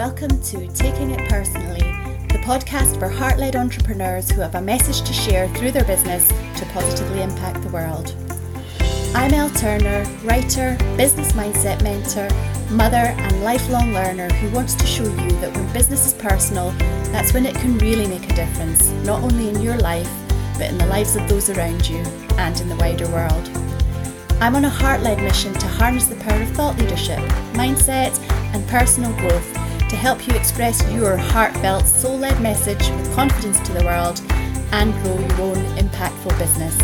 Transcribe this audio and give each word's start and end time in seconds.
Welcome 0.00 0.40
to 0.44 0.66
Taking 0.68 1.10
It 1.10 1.28
Personally, 1.28 1.82
the 2.28 2.40
podcast 2.42 2.98
for 2.98 3.06
heart 3.06 3.38
led 3.38 3.54
entrepreneurs 3.54 4.30
who 4.30 4.40
have 4.40 4.54
a 4.54 4.60
message 4.62 5.06
to 5.06 5.12
share 5.12 5.46
through 5.48 5.72
their 5.72 5.84
business 5.84 6.26
to 6.28 6.64
positively 6.72 7.20
impact 7.20 7.60
the 7.60 7.68
world. 7.68 8.14
I'm 9.14 9.34
Elle 9.34 9.50
Turner, 9.50 10.06
writer, 10.24 10.78
business 10.96 11.32
mindset 11.32 11.82
mentor, 11.82 12.30
mother, 12.74 12.96
and 12.96 13.44
lifelong 13.44 13.92
learner 13.92 14.30
who 14.36 14.48
wants 14.56 14.74
to 14.76 14.86
show 14.86 15.04
you 15.04 15.30
that 15.42 15.54
when 15.54 15.70
business 15.74 16.06
is 16.06 16.14
personal, 16.14 16.70
that's 17.12 17.34
when 17.34 17.44
it 17.44 17.56
can 17.56 17.76
really 17.76 18.06
make 18.06 18.24
a 18.24 18.34
difference, 18.34 18.88
not 19.04 19.22
only 19.22 19.50
in 19.50 19.60
your 19.60 19.76
life, 19.76 20.10
but 20.54 20.70
in 20.70 20.78
the 20.78 20.86
lives 20.86 21.14
of 21.14 21.28
those 21.28 21.50
around 21.50 21.86
you 21.86 21.98
and 22.38 22.58
in 22.58 22.70
the 22.70 22.76
wider 22.76 23.06
world. 23.10 23.50
I'm 24.40 24.56
on 24.56 24.64
a 24.64 24.70
heart 24.70 25.02
led 25.02 25.18
mission 25.18 25.52
to 25.52 25.66
harness 25.66 26.06
the 26.06 26.16
power 26.16 26.40
of 26.40 26.48
thought 26.52 26.78
leadership, 26.78 27.18
mindset, 27.52 28.18
and 28.54 28.66
personal 28.66 29.12
growth 29.18 29.59
to 29.90 29.96
help 29.96 30.24
you 30.28 30.34
express 30.36 30.88
your 30.92 31.16
heartfelt, 31.16 31.84
soul 31.84 32.16
led 32.16 32.40
message 32.40 32.88
with 32.90 33.12
confidence 33.12 33.58
to 33.58 33.72
the 33.72 33.84
world 33.84 34.22
and 34.70 34.92
grow 35.02 35.18
your 35.18 35.40
own 35.40 35.56
impactful 35.76 36.38
business. 36.38 36.76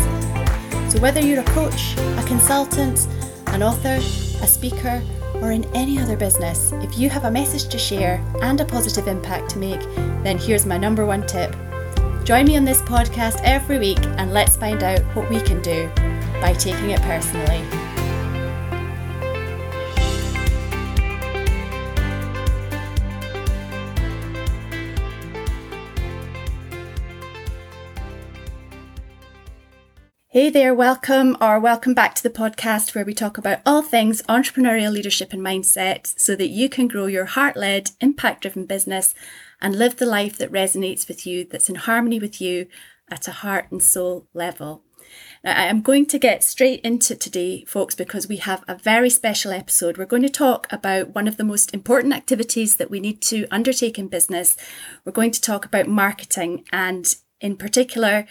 So, 0.93 0.99
whether 0.99 1.21
you're 1.21 1.39
a 1.39 1.45
coach, 1.45 1.95
a 1.97 2.23
consultant, 2.27 3.07
an 3.47 3.63
author, 3.63 3.95
a 3.95 4.47
speaker, 4.47 5.01
or 5.35 5.53
in 5.53 5.63
any 5.73 5.97
other 5.99 6.17
business, 6.17 6.73
if 6.83 6.99
you 6.99 7.09
have 7.09 7.23
a 7.23 7.31
message 7.31 7.69
to 7.69 7.77
share 7.77 8.21
and 8.41 8.59
a 8.59 8.65
positive 8.65 9.07
impact 9.07 9.51
to 9.51 9.57
make, 9.57 9.81
then 10.23 10.37
here's 10.37 10.65
my 10.65 10.77
number 10.77 11.05
one 11.05 11.25
tip. 11.25 11.55
Join 12.25 12.45
me 12.45 12.57
on 12.57 12.65
this 12.65 12.81
podcast 12.81 13.39
every 13.45 13.79
week 13.79 14.03
and 14.17 14.33
let's 14.33 14.57
find 14.57 14.83
out 14.83 14.99
what 15.15 15.29
we 15.29 15.39
can 15.39 15.61
do 15.61 15.89
by 16.41 16.53
taking 16.59 16.89
it 16.89 17.01
personally. 17.03 17.86
Hey 30.37 30.51
there, 30.51 30.71
welcome 30.71 31.35
or 31.41 31.59
welcome 31.59 31.95
back 31.95 32.13
to 32.13 32.21
the 32.21 32.29
podcast 32.29 32.93
where 32.93 33.03
we 33.03 33.15
talk 33.15 33.39
about 33.39 33.59
all 33.65 33.81
things 33.81 34.21
entrepreneurial 34.29 34.91
leadership 34.91 35.33
and 35.33 35.41
mindset 35.41 36.13
so 36.15 36.35
that 36.35 36.49
you 36.49 36.69
can 36.69 36.87
grow 36.87 37.07
your 37.07 37.25
heart 37.25 37.57
led, 37.57 37.89
impact 38.01 38.43
driven 38.43 38.67
business 38.67 39.15
and 39.59 39.75
live 39.75 39.95
the 39.95 40.05
life 40.05 40.37
that 40.37 40.51
resonates 40.51 41.07
with 41.07 41.25
you, 41.25 41.43
that's 41.43 41.69
in 41.69 41.75
harmony 41.75 42.19
with 42.19 42.39
you 42.39 42.67
at 43.09 43.27
a 43.27 43.31
heart 43.31 43.71
and 43.71 43.81
soul 43.81 44.27
level. 44.35 44.83
Now, 45.43 45.57
I 45.57 45.65
am 45.65 45.81
going 45.81 46.05
to 46.05 46.19
get 46.19 46.43
straight 46.43 46.81
into 46.81 47.15
today, 47.15 47.65
folks, 47.65 47.95
because 47.95 48.27
we 48.27 48.37
have 48.37 48.63
a 48.67 48.75
very 48.75 49.09
special 49.09 49.51
episode. 49.51 49.97
We're 49.97 50.05
going 50.05 50.21
to 50.21 50.29
talk 50.29 50.71
about 50.71 51.15
one 51.15 51.27
of 51.27 51.37
the 51.37 51.43
most 51.43 51.73
important 51.73 52.13
activities 52.13 52.75
that 52.75 52.91
we 52.91 52.99
need 52.99 53.23
to 53.23 53.47
undertake 53.49 53.97
in 53.97 54.07
business. 54.07 54.55
We're 55.03 55.13
going 55.13 55.31
to 55.31 55.41
talk 55.41 55.65
about 55.65 55.87
marketing 55.87 56.63
and, 56.71 57.15
in 57.41 57.57
particular, 57.57 58.27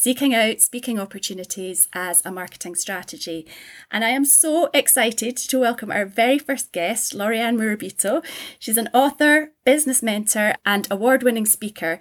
seeking 0.00 0.32
out 0.32 0.60
speaking 0.60 0.96
opportunities 0.96 1.88
as 1.92 2.22
a 2.24 2.30
marketing 2.30 2.76
strategy. 2.76 3.44
And 3.90 4.04
I 4.04 4.10
am 4.10 4.24
so 4.24 4.70
excited 4.72 5.36
to 5.36 5.58
welcome 5.58 5.90
our 5.90 6.06
very 6.06 6.38
first 6.38 6.70
guest, 6.70 7.14
Laurie-Ann 7.14 7.58
Murabito. 7.58 8.24
She's 8.60 8.76
an 8.76 8.90
author, 8.94 9.50
business 9.64 10.00
mentor, 10.00 10.54
and 10.64 10.86
award 10.88 11.24
winning 11.24 11.46
speaker. 11.46 11.98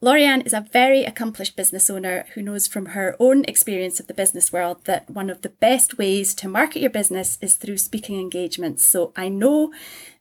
Laurie-Ann 0.00 0.42
is 0.42 0.52
a 0.52 0.64
very 0.72 1.02
accomplished 1.02 1.56
business 1.56 1.90
owner 1.90 2.24
who 2.34 2.42
knows 2.42 2.68
from 2.68 2.86
her 2.86 3.16
own 3.18 3.44
experience 3.46 3.98
of 3.98 4.06
the 4.06 4.14
business 4.14 4.52
world 4.52 4.84
that 4.84 5.10
one 5.10 5.28
of 5.28 5.42
the 5.42 5.48
best 5.48 5.98
ways 5.98 6.36
to 6.36 6.46
market 6.46 6.78
your 6.78 6.90
business 6.90 7.36
is 7.40 7.56
through 7.56 7.78
speaking 7.78 8.20
engagements. 8.20 8.86
So 8.86 9.12
I 9.16 9.28
know 9.28 9.72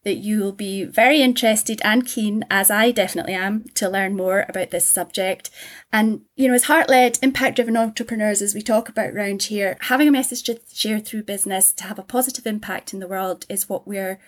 that 0.03 0.15
you 0.15 0.39
will 0.39 0.51
be 0.51 0.83
very 0.83 1.21
interested 1.21 1.79
and 1.83 2.07
keen, 2.07 2.43
as 2.49 2.71
I 2.71 2.89
definitely 2.89 3.35
am, 3.35 3.65
to 3.75 3.87
learn 3.87 4.15
more 4.15 4.47
about 4.49 4.71
this 4.71 4.89
subject. 4.89 5.51
And, 5.93 6.21
you 6.35 6.47
know, 6.47 6.55
as 6.55 6.63
heart 6.63 6.89
led, 6.89 7.19
impact 7.21 7.57
driven 7.57 7.77
entrepreneurs, 7.77 8.41
as 8.41 8.55
we 8.55 8.63
talk 8.63 8.89
about 8.89 9.11
around 9.11 9.43
here, 9.43 9.77
having 9.81 10.07
a 10.07 10.11
message 10.11 10.41
to 10.43 10.59
share 10.73 10.99
through 10.99 11.21
business 11.23 11.71
to 11.73 11.83
have 11.83 11.99
a 11.99 12.03
positive 12.03 12.47
impact 12.47 12.95
in 12.95 12.99
the 12.99 13.07
world 13.07 13.45
is 13.47 13.69
what 13.69 13.87
we're 13.87 14.19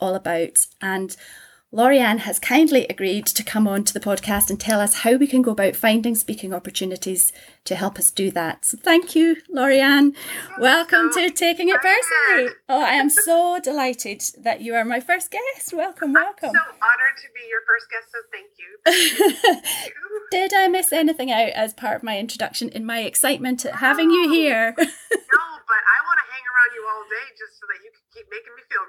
all 0.00 0.16
about. 0.16 0.66
And 0.82 1.16
Laurie-Ann 1.76 2.20
has 2.20 2.38
kindly 2.38 2.86
agreed 2.86 3.26
to 3.26 3.44
come 3.44 3.68
on 3.68 3.84
to 3.84 3.92
the 3.92 4.00
podcast 4.00 4.48
and 4.48 4.58
tell 4.58 4.80
us 4.80 5.00
how 5.00 5.16
we 5.16 5.26
can 5.26 5.42
go 5.42 5.50
about 5.50 5.76
finding 5.76 6.14
speaking 6.14 6.54
opportunities 6.54 7.34
to 7.66 7.74
help 7.74 7.98
us 7.98 8.10
do 8.10 8.30
that. 8.30 8.64
So 8.64 8.78
thank 8.78 9.14
you, 9.14 9.36
Laurie-Ann. 9.48 10.14
Welcome 10.58 11.10
to 11.12 11.30
Taking 11.30 11.68
It 11.68 11.76
Personally. 11.76 12.54
Oh, 12.68 12.82
I 12.82 12.92
am 12.92 13.10
so 13.10 13.58
delighted 13.62 14.22
that 14.38 14.60
you 14.60 14.74
are 14.74 14.84
my 14.84 15.00
first 15.00 15.30
guest. 15.30 15.74
Welcome, 15.74 16.12
welcome. 16.12 16.50
I'm 16.50 16.54
so 16.54 16.60
honored 16.60 17.16
to 17.18 17.28
be 17.34 17.48
your 17.48 17.60
first 17.66 17.86
guest, 17.90 18.12
so 18.12 18.18
thank 18.32 18.50
you. 18.58 18.78
Thank 19.66 19.86
you. 19.86 20.16
Did 20.30 20.52
I 20.54 20.68
miss 20.68 20.92
anything 20.92 21.30
out 21.30 21.50
as 21.50 21.72
part 21.72 21.96
of 21.96 22.02
my 22.02 22.18
introduction 22.18 22.68
in 22.70 22.84
my 22.84 23.00
excitement 23.00 23.64
at 23.64 23.76
having 23.76 24.10
you 24.10 24.30
here? 24.30 24.74
no, 24.78 24.84
but 24.84 24.88
I 24.88 25.98
want 26.06 26.18
to 26.18 26.26
hang 26.32 26.44
around 26.46 26.72
you 26.74 26.86
all 26.88 27.04
day 27.10 27.26
just 27.36 27.60
so 27.60 27.66
that 27.68 27.80
you 27.84 27.90
can 27.92 28.06
keep 28.14 28.26
making 28.30 28.54
me 28.56 28.62
feel 28.70 28.86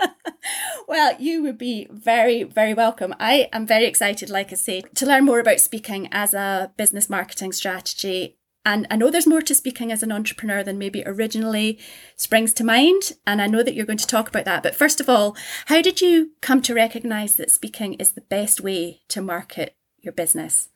good. 0.00 0.10
well, 0.88 1.16
you 1.18 1.42
would 1.42 1.58
be 1.58 1.86
very, 1.90 2.42
very 2.42 2.74
welcome. 2.74 3.14
I 3.18 3.48
am 3.52 3.66
very 3.66 3.86
excited, 3.86 4.30
like 4.30 4.52
I 4.52 4.56
say, 4.56 4.82
to 4.94 5.06
learn 5.06 5.24
more 5.24 5.40
about 5.40 5.60
speaking 5.60 6.08
as 6.12 6.34
a 6.34 6.72
business 6.76 7.03
marketing 7.10 7.52
strategy. 7.52 8.36
And 8.66 8.86
I 8.90 8.96
know 8.96 9.10
there's 9.10 9.26
more 9.26 9.42
to 9.42 9.54
speaking 9.54 9.92
as 9.92 10.02
an 10.02 10.10
entrepreneur 10.10 10.62
than 10.62 10.78
maybe 10.78 11.02
originally 11.04 11.78
springs 12.16 12.54
to 12.54 12.64
mind. 12.64 13.12
And 13.26 13.42
I 13.42 13.46
know 13.46 13.62
that 13.62 13.74
you're 13.74 13.84
going 13.84 13.98
to 13.98 14.06
talk 14.06 14.28
about 14.28 14.46
that. 14.46 14.62
But 14.62 14.74
first 14.74 15.00
of 15.00 15.08
all, 15.08 15.36
how 15.66 15.82
did 15.82 16.00
you 16.00 16.32
come 16.40 16.62
to 16.62 16.74
recognize 16.74 17.36
that 17.36 17.50
speaking 17.50 17.94
is 17.94 18.12
the 18.12 18.22
best 18.22 18.62
way 18.62 19.02
to 19.08 19.20
market 19.20 19.76
your 20.00 20.12
business? 20.14 20.70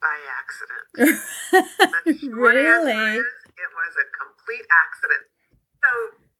By 0.00 0.18
accident. 0.28 1.20
really? 2.36 2.92
Is, 2.92 3.24
it 3.56 3.70
was 3.72 3.92
a 3.96 4.06
complete 4.12 4.66
accident. 4.68 5.24
So, 5.80 5.88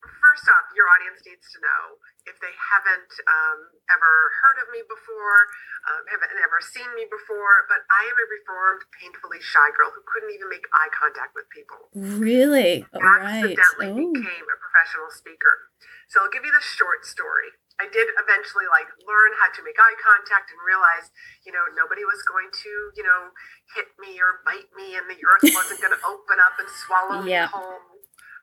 first 0.02 0.44
off, 0.44 0.76
your 0.76 0.86
audience 0.92 1.24
needs 1.24 1.48
to 1.56 1.58
know 1.62 2.01
they 2.42 2.52
haven't 2.58 3.12
um, 3.30 3.58
ever 3.88 4.12
heard 4.42 4.58
of 4.60 4.68
me 4.74 4.82
before, 4.84 5.40
um, 5.86 6.02
haven't 6.10 6.34
ever 6.42 6.58
seen 6.58 6.90
me 6.98 7.06
before, 7.06 7.70
but 7.70 7.86
I 7.88 8.02
am 8.10 8.16
a 8.18 8.26
reformed, 8.26 8.82
painfully 8.98 9.38
shy 9.38 9.70
girl 9.78 9.94
who 9.94 10.02
couldn't 10.10 10.34
even 10.34 10.50
make 10.50 10.66
eye 10.74 10.90
contact 10.90 11.38
with 11.38 11.46
people. 11.54 11.88
Really? 11.94 12.82
All 12.92 13.00
accidentally 13.00 13.94
right. 13.94 14.02
oh. 14.02 14.12
became 14.12 14.46
a 14.50 14.58
professional 14.58 15.08
speaker. 15.14 15.70
So 16.10 16.20
I'll 16.20 16.34
give 16.34 16.42
you 16.44 16.52
the 16.52 16.60
short 16.60 17.06
story. 17.06 17.54
I 17.80 17.88
did 17.88 18.04
eventually 18.20 18.68
like 18.68 18.86
learn 19.06 19.32
how 19.40 19.48
to 19.48 19.60
make 19.64 19.74
eye 19.80 19.98
contact 19.98 20.52
and 20.52 20.60
realize, 20.60 21.08
you 21.42 21.50
know, 21.50 21.64
nobody 21.72 22.04
was 22.04 22.20
going 22.28 22.52
to, 22.52 22.72
you 22.94 23.02
know, 23.02 23.32
hit 23.74 23.90
me 23.96 24.20
or 24.20 24.44
bite 24.44 24.68
me 24.76 24.94
and 24.94 25.08
the 25.08 25.18
earth 25.24 25.46
wasn't 25.56 25.80
going 25.80 25.94
to 25.94 26.02
open 26.04 26.38
up 26.42 26.60
and 26.60 26.68
swallow 26.68 27.24
yeah. 27.24 27.48
me 27.48 27.54
whole 27.54 27.80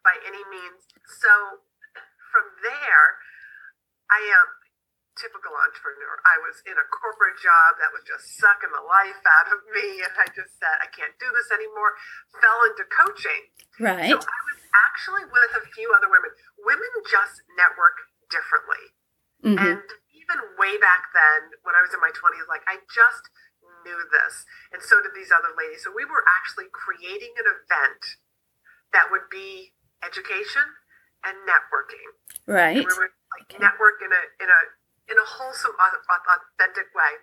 by 0.02 0.16
any 0.26 0.42
means. 0.50 0.82
So 1.06 1.62
from 2.32 2.46
there, 2.62 3.06
I 4.10 4.22
am 4.26 4.48
typical 5.20 5.52
entrepreneur. 5.52 6.16
I 6.24 6.40
was 6.40 6.64
in 6.64 6.80
a 6.80 6.88
corporate 6.88 7.38
job 7.44 7.76
that 7.84 7.92
was 7.92 8.08
just 8.08 8.40
sucking 8.40 8.72
the 8.72 8.86
life 8.88 9.20
out 9.26 9.52
of 9.52 9.60
me, 9.76 10.00
and 10.00 10.14
I 10.16 10.28
just 10.32 10.56
said, 10.58 10.80
I 10.80 10.88
can't 10.90 11.14
do 11.20 11.28
this 11.36 11.52
anymore. 11.52 12.00
Fell 12.40 12.60
into 12.72 12.88
coaching. 12.88 13.44
Right. 13.78 14.10
So 14.10 14.18
I 14.18 14.40
was 14.48 14.60
actually 14.90 15.28
with 15.28 15.60
a 15.60 15.64
few 15.76 15.92
other 15.92 16.08
women. 16.08 16.32
Women 16.64 16.92
just 17.06 17.44
network 17.60 18.00
differently. 18.32 18.84
Mm-hmm. 19.44 19.60
And 19.60 19.88
even 20.16 20.38
way 20.56 20.80
back 20.80 21.12
then, 21.12 21.52
when 21.68 21.76
I 21.76 21.84
was 21.84 21.92
in 21.92 22.00
my 22.00 22.12
20s, 22.16 22.48
like 22.48 22.64
I 22.70 22.80
just 22.88 23.28
knew 23.84 24.00
this. 24.12 24.48
And 24.72 24.80
so 24.80 25.04
did 25.04 25.12
these 25.16 25.32
other 25.36 25.52
ladies. 25.56 25.84
So 25.84 25.92
we 25.92 26.08
were 26.08 26.24
actually 26.40 26.72
creating 26.72 27.36
an 27.40 27.48
event 27.48 28.02
that 28.96 29.12
would 29.12 29.28
be 29.32 29.76
education 30.04 30.64
and 31.24 31.36
networking. 31.44 32.08
Right. 32.48 32.80
And 32.80 32.88
we 32.88 32.96
were 32.96 33.12
like 33.36 33.50
network 33.60 34.02
in 34.02 34.12
a 34.12 34.24
in 34.42 34.50
a 34.50 34.62
in 35.10 35.18
a 35.18 35.26
wholesome, 35.26 35.74
authentic 35.74 36.94
way. 36.94 37.14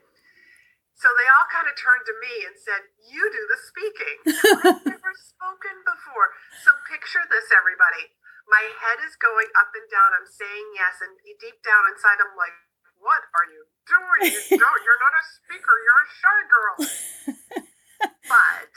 So 0.96 1.12
they 1.12 1.28
all 1.28 1.44
kind 1.52 1.68
of 1.68 1.76
turned 1.76 2.08
to 2.08 2.14
me 2.18 2.34
and 2.48 2.56
said, 2.56 2.88
"You 3.04 3.22
do 3.28 3.42
the 3.46 3.58
speaking." 3.60 4.16
I've 4.64 4.86
never 4.88 5.12
spoken 5.12 5.84
before. 5.84 6.32
So 6.64 6.72
picture 6.88 7.22
this, 7.28 7.52
everybody. 7.52 8.16
My 8.48 8.64
head 8.80 9.04
is 9.04 9.14
going 9.20 9.50
up 9.58 9.70
and 9.76 9.84
down. 9.92 10.16
I'm 10.16 10.26
saying 10.26 10.66
yes, 10.72 11.04
and 11.04 11.12
deep 11.20 11.60
down 11.60 11.84
inside, 11.92 12.16
I'm 12.18 12.32
like, 12.32 12.56
"What 12.96 13.28
are 13.36 13.46
you 13.46 13.68
doing? 13.84 14.34
You 14.34 14.56
don't. 14.56 14.80
You're 14.82 15.02
not 15.04 15.14
a 15.14 15.24
speaker. 15.36 15.74
You're 15.84 16.02
a 16.02 16.10
shy 16.10 16.38
girl." 16.48 16.76
but 18.32 18.74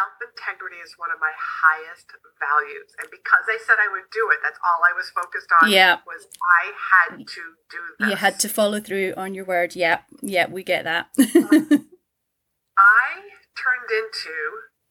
self 0.00 0.16
integrity 0.24 0.80
is 0.80 0.96
one 0.96 1.12
of 1.12 1.20
my 1.20 1.32
highest 1.36 2.08
values. 2.40 2.96
And 2.96 3.12
because 3.12 3.44
I 3.44 3.60
said 3.60 3.76
I 3.76 3.92
would 3.92 4.08
do 4.08 4.32
it, 4.32 4.40
that's 4.40 4.56
all 4.64 4.80
I 4.80 4.96
was 4.96 5.12
focused 5.12 5.52
on. 5.60 5.68
Yeah. 5.68 6.00
Was 6.08 6.24
I 6.40 6.72
had 6.72 7.20
to 7.20 7.42
do 7.68 7.80
this. 8.00 8.08
You 8.08 8.16
had 8.16 8.40
to 8.40 8.48
follow 8.48 8.80
through 8.80 9.12
on 9.20 9.36
your 9.36 9.44
word. 9.44 9.76
Yeah. 9.76 10.08
Yeah, 10.24 10.48
we 10.48 10.64
get 10.64 10.88
that. 10.88 11.12
I 11.20 13.12
turned 13.52 13.92
into 13.92 14.32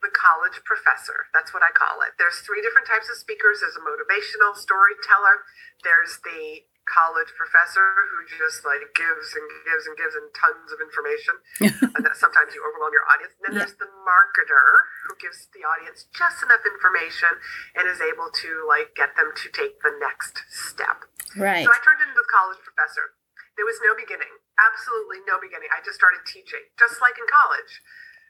the 0.06 0.14
college 0.14 0.62
professor. 0.64 1.28
That's 1.34 1.52
what 1.52 1.66
I 1.66 1.74
call 1.74 2.06
it. 2.06 2.16
There's 2.22 2.40
three 2.46 2.62
different 2.62 2.88
types 2.88 3.10
of 3.10 3.18
speakers. 3.18 3.66
There's 3.66 3.76
a 3.76 3.84
motivational 3.84 4.54
storyteller. 4.56 5.44
There's 5.84 6.22
the 6.22 6.69
college 6.90 7.30
professor 7.38 8.10
who 8.10 8.26
just 8.26 8.66
like 8.66 8.82
gives 8.98 9.30
and 9.38 9.46
gives 9.64 9.86
and 9.86 9.96
gives 9.96 10.18
and 10.18 10.28
tons 10.34 10.74
of 10.74 10.82
information. 10.82 11.38
And 12.00 12.06
that 12.06 12.18
sometimes 12.18 12.56
you 12.56 12.62
overwhelm 12.66 12.94
your 12.96 13.06
audience. 13.12 13.36
And 13.40 13.44
then 13.46 13.54
yeah. 13.56 13.62
there's 13.66 13.78
the 13.78 13.90
marketer 14.06 14.66
who 15.06 15.14
gives 15.20 15.52
the 15.54 15.66
audience 15.68 16.08
just 16.16 16.42
enough 16.42 16.64
information 16.64 17.30
and 17.78 17.86
is 17.86 18.00
able 18.02 18.32
to 18.32 18.50
like 18.66 18.96
get 18.98 19.14
them 19.20 19.30
to 19.36 19.48
take 19.52 19.80
the 19.84 19.94
next 20.02 20.42
step. 20.50 21.06
Right. 21.38 21.66
So 21.66 21.70
i 21.70 21.80
turned 21.86 22.02
into 22.02 22.18
the 22.18 22.30
college 22.30 22.62
professor. 22.66 23.14
There 23.60 23.68
was 23.68 23.78
no 23.84 23.94
beginning. 23.94 24.32
Absolutely 24.56 25.22
no 25.28 25.38
beginning. 25.38 25.70
I 25.76 25.84
just 25.84 26.00
started 26.00 26.24
teaching 26.24 26.64
just 26.80 27.04
like 27.04 27.20
in 27.20 27.28
college. 27.28 27.84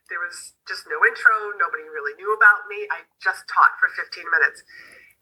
There 0.10 0.20
was 0.20 0.58
just 0.66 0.90
no 0.90 0.98
intro. 1.06 1.54
Nobody 1.54 1.86
really 1.86 2.18
knew 2.18 2.34
about 2.34 2.66
me. 2.66 2.90
I 2.90 3.06
just 3.22 3.46
taught 3.46 3.78
for 3.78 3.94
15 3.94 4.26
minutes. 4.34 4.66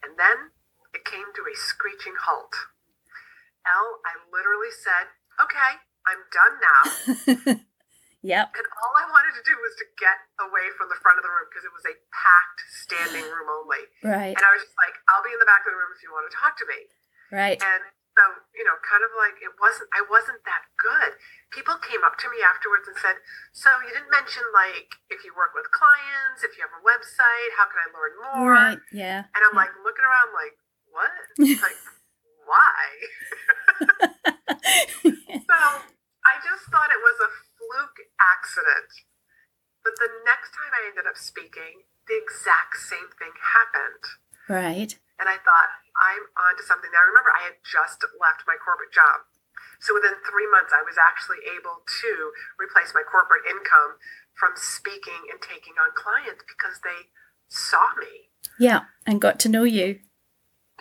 And 0.00 0.16
then 0.16 0.56
it 0.96 1.04
came 1.04 1.28
to 1.36 1.42
a 1.44 1.54
screeching 1.54 2.16
halt 2.16 2.56
Elle, 3.68 3.90
I 4.08 4.12
literally 4.32 4.72
said, 4.72 5.12
okay, 5.36 5.72
I'm 6.08 6.22
done 6.32 6.54
now. 6.56 6.82
yep. 8.32 8.48
And 8.56 8.66
all 8.80 8.94
I 8.96 9.06
wanted 9.12 9.36
to 9.36 9.44
do 9.44 9.54
was 9.60 9.76
to 9.84 9.86
get 10.00 10.16
away 10.40 10.72
from 10.80 10.88
the 10.88 10.98
front 11.04 11.20
of 11.20 11.24
the 11.24 11.32
room 11.32 11.46
because 11.52 11.68
it 11.68 11.74
was 11.76 11.84
a 11.84 11.94
packed 12.10 12.60
standing 12.88 13.28
room 13.28 13.48
only. 13.52 13.84
Right. 14.00 14.32
And 14.32 14.44
I 14.44 14.50
was 14.56 14.64
just 14.64 14.78
like, 14.80 14.96
I'll 15.12 15.22
be 15.22 15.32
in 15.36 15.40
the 15.40 15.48
back 15.48 15.68
of 15.68 15.76
the 15.76 15.78
room 15.78 15.92
if 15.92 16.00
you 16.00 16.10
want 16.10 16.26
to 16.26 16.34
talk 16.34 16.56
to 16.58 16.66
me. 16.66 16.80
Right. 17.28 17.60
And 17.60 17.84
so, 18.18 18.24
you 18.50 18.66
know, 18.66 18.74
kind 18.82 19.06
of 19.06 19.14
like 19.14 19.38
it 19.38 19.54
wasn't, 19.62 19.86
I 19.94 20.02
wasn't 20.08 20.42
that 20.42 20.66
good. 20.74 21.14
People 21.54 21.78
came 21.78 22.02
up 22.02 22.18
to 22.18 22.26
me 22.26 22.42
afterwards 22.42 22.90
and 22.90 22.98
said, 22.98 23.20
So 23.54 23.70
you 23.86 23.94
didn't 23.94 24.10
mention 24.10 24.42
like 24.50 24.98
if 25.06 25.22
you 25.22 25.30
work 25.38 25.54
with 25.54 25.70
clients, 25.70 26.42
if 26.42 26.58
you 26.58 26.66
have 26.66 26.74
a 26.74 26.82
website, 26.82 27.50
how 27.54 27.70
can 27.70 27.78
I 27.78 27.88
learn 27.94 28.12
more? 28.18 28.50
Right. 28.50 28.80
Yeah. 28.90 29.22
And 29.22 29.40
I'm 29.46 29.54
yeah. 29.54 29.62
like 29.62 29.72
looking 29.86 30.02
around 30.02 30.34
like, 30.34 30.56
What? 30.90 31.14
like, 31.62 31.78
why? 32.50 32.82
so 35.46 35.58
I 36.24 36.34
just 36.42 36.64
thought 36.70 36.90
it 36.90 37.02
was 37.02 37.18
a 37.22 37.30
fluke 37.56 38.00
accident. 38.18 38.90
But 39.84 39.96
the 39.96 40.10
next 40.26 40.52
time 40.52 40.72
I 40.74 40.90
ended 40.90 41.06
up 41.08 41.16
speaking, 41.16 41.86
the 42.10 42.18
exact 42.18 42.76
same 42.76 43.08
thing 43.16 43.32
happened. 43.38 44.04
Right. 44.48 44.92
And 45.20 45.28
I 45.28 45.38
thought, 45.42 45.70
I'm 45.98 46.30
onto 46.38 46.62
something. 46.62 46.90
Now, 46.94 47.04
remember, 47.04 47.30
I 47.34 47.50
had 47.50 47.58
just 47.66 48.04
left 48.18 48.46
my 48.46 48.56
corporate 48.60 48.94
job. 48.94 49.26
So 49.82 49.94
within 49.94 50.18
three 50.26 50.46
months, 50.50 50.74
I 50.74 50.82
was 50.82 50.98
actually 50.98 51.42
able 51.46 51.82
to 51.86 52.10
replace 52.58 52.94
my 52.94 53.02
corporate 53.06 53.46
income 53.46 53.98
from 54.34 54.54
speaking 54.54 55.30
and 55.30 55.38
taking 55.42 55.74
on 55.78 55.94
clients 55.94 56.42
because 56.46 56.82
they 56.82 57.10
saw 57.50 57.94
me. 57.98 58.30
Yeah, 58.58 58.90
and 59.06 59.22
got 59.22 59.38
to 59.46 59.48
know 59.48 59.62
you. 59.64 60.02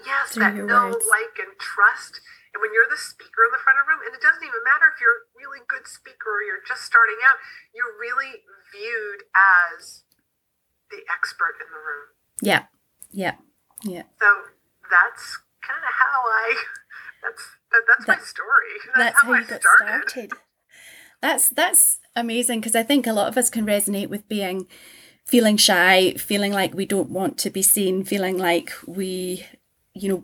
Yes, 0.06 0.36
that 0.36 0.54
know, 0.54 0.94
words. 0.94 1.06
like, 1.10 1.38
and 1.42 1.58
trust. 1.58 2.22
And 2.58 2.66
when 2.66 2.74
you're 2.74 2.90
the 2.90 2.98
speaker 2.98 3.46
in 3.46 3.54
the 3.54 3.62
front 3.62 3.78
of 3.78 3.86
the 3.86 3.94
room, 3.94 4.02
and 4.02 4.18
it 4.18 4.24
doesn't 4.26 4.42
even 4.42 4.66
matter 4.66 4.90
if 4.90 4.98
you're 4.98 5.14
a 5.14 5.30
really 5.38 5.62
good 5.70 5.86
speaker 5.86 6.26
or 6.26 6.42
you're 6.42 6.66
just 6.66 6.90
starting 6.90 7.22
out, 7.22 7.38
you're 7.70 7.94
really 8.02 8.42
viewed 8.74 9.30
as 9.38 10.02
the 10.90 11.06
expert 11.06 11.62
in 11.62 11.70
the 11.70 11.78
room. 11.78 12.18
Yeah, 12.42 12.66
yeah, 13.14 13.38
yeah. 13.86 14.10
So 14.18 14.50
that's 14.90 15.38
kind 15.62 15.86
of 15.86 15.94
how 16.02 16.26
I. 16.26 16.58
That's 17.22 17.46
that, 17.70 17.86
that's 17.86 18.06
that, 18.10 18.18
my 18.18 18.26
story. 18.26 18.74
That's, 18.98 18.98
that's 18.98 19.22
how, 19.22 19.34
how, 19.34 19.38
you 19.38 19.46
got 19.46 19.62
started. 19.62 20.10
started. 20.10 20.32
That's 21.22 21.50
that's 21.50 22.00
amazing 22.16 22.62
because 22.62 22.76
I 22.76 22.82
think 22.82 23.06
a 23.06 23.14
lot 23.14 23.28
of 23.28 23.38
us 23.38 23.52
can 23.52 23.68
resonate 23.68 24.10
with 24.10 24.28
being 24.28 24.66
feeling 25.26 25.58
shy, 25.58 26.14
feeling 26.14 26.54
like 26.54 26.74
we 26.74 26.88
don't 26.88 27.10
want 27.10 27.38
to 27.40 27.52
be 27.52 27.62
seen, 27.62 28.04
feeling 28.04 28.38
like 28.38 28.74
we 28.88 29.46
you 29.98 30.10
know, 30.10 30.24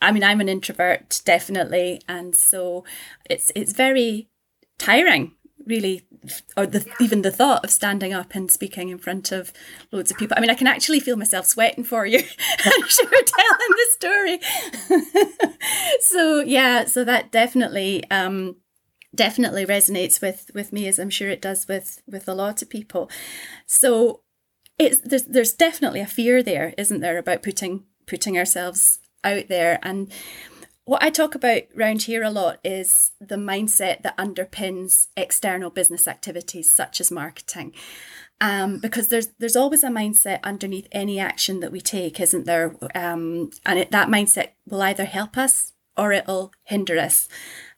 I 0.00 0.12
mean, 0.12 0.24
I'm 0.24 0.40
an 0.40 0.48
introvert, 0.48 1.20
definitely, 1.24 2.00
and 2.08 2.34
so 2.34 2.84
it's 3.28 3.52
it's 3.54 3.72
very 3.72 4.28
tiring, 4.78 5.32
really, 5.66 6.06
or 6.56 6.66
the, 6.66 6.86
even 7.00 7.22
the 7.22 7.30
thought 7.30 7.64
of 7.64 7.70
standing 7.70 8.12
up 8.12 8.34
and 8.34 8.50
speaking 8.50 8.88
in 8.88 8.98
front 8.98 9.30
of 9.30 9.52
loads 9.92 10.10
of 10.10 10.16
people. 10.16 10.36
I 10.36 10.40
mean, 10.40 10.50
I 10.50 10.54
can 10.54 10.66
actually 10.66 11.00
feel 11.00 11.16
myself 11.16 11.46
sweating 11.46 11.84
for 11.84 12.06
you 12.06 12.18
as 12.18 12.98
you 12.98 13.04
were 13.04 13.26
telling 13.26 13.72
the 13.76 13.86
story. 13.90 15.50
so 16.00 16.40
yeah, 16.40 16.86
so 16.86 17.04
that 17.04 17.30
definitely. 17.30 18.08
Um, 18.10 18.56
definitely 19.12 19.66
resonates 19.66 20.22
with 20.22 20.52
with 20.54 20.72
me 20.72 20.86
as 20.86 20.96
i'm 20.96 21.10
sure 21.10 21.28
it 21.28 21.42
does 21.42 21.66
with 21.66 22.00
with 22.06 22.28
a 22.28 22.32
lot 22.32 22.62
of 22.62 22.70
people 22.70 23.10
so 23.66 24.20
it's 24.78 25.00
there's 25.00 25.24
there's 25.24 25.52
definitely 25.52 26.00
a 26.00 26.06
fear 26.06 26.44
there 26.44 26.72
isn't 26.78 27.00
there 27.00 27.18
about 27.18 27.42
putting 27.42 27.82
putting 28.06 28.38
ourselves 28.38 29.00
out 29.24 29.48
there. 29.48 29.78
And 29.82 30.10
what 30.84 31.02
I 31.02 31.10
talk 31.10 31.34
about 31.34 31.62
around 31.76 32.02
here 32.02 32.22
a 32.22 32.30
lot 32.30 32.58
is 32.64 33.12
the 33.20 33.36
mindset 33.36 34.02
that 34.02 34.18
underpins 34.18 35.08
external 35.16 35.70
business 35.70 36.08
activities 36.08 36.74
such 36.74 37.00
as 37.00 37.10
marketing. 37.10 37.74
Um, 38.40 38.78
because 38.78 39.08
there's 39.08 39.28
there's 39.38 39.56
always 39.56 39.84
a 39.84 39.88
mindset 39.88 40.40
underneath 40.42 40.88
any 40.92 41.20
action 41.20 41.60
that 41.60 41.72
we 41.72 41.80
take, 41.80 42.18
isn't 42.18 42.46
there? 42.46 42.74
Um, 42.94 43.50
and 43.66 43.78
it, 43.78 43.90
that 43.90 44.08
mindset 44.08 44.48
will 44.66 44.80
either 44.80 45.04
help 45.04 45.36
us 45.36 45.74
or 45.96 46.12
it'll 46.12 46.52
hinder 46.64 46.98
us. 46.98 47.28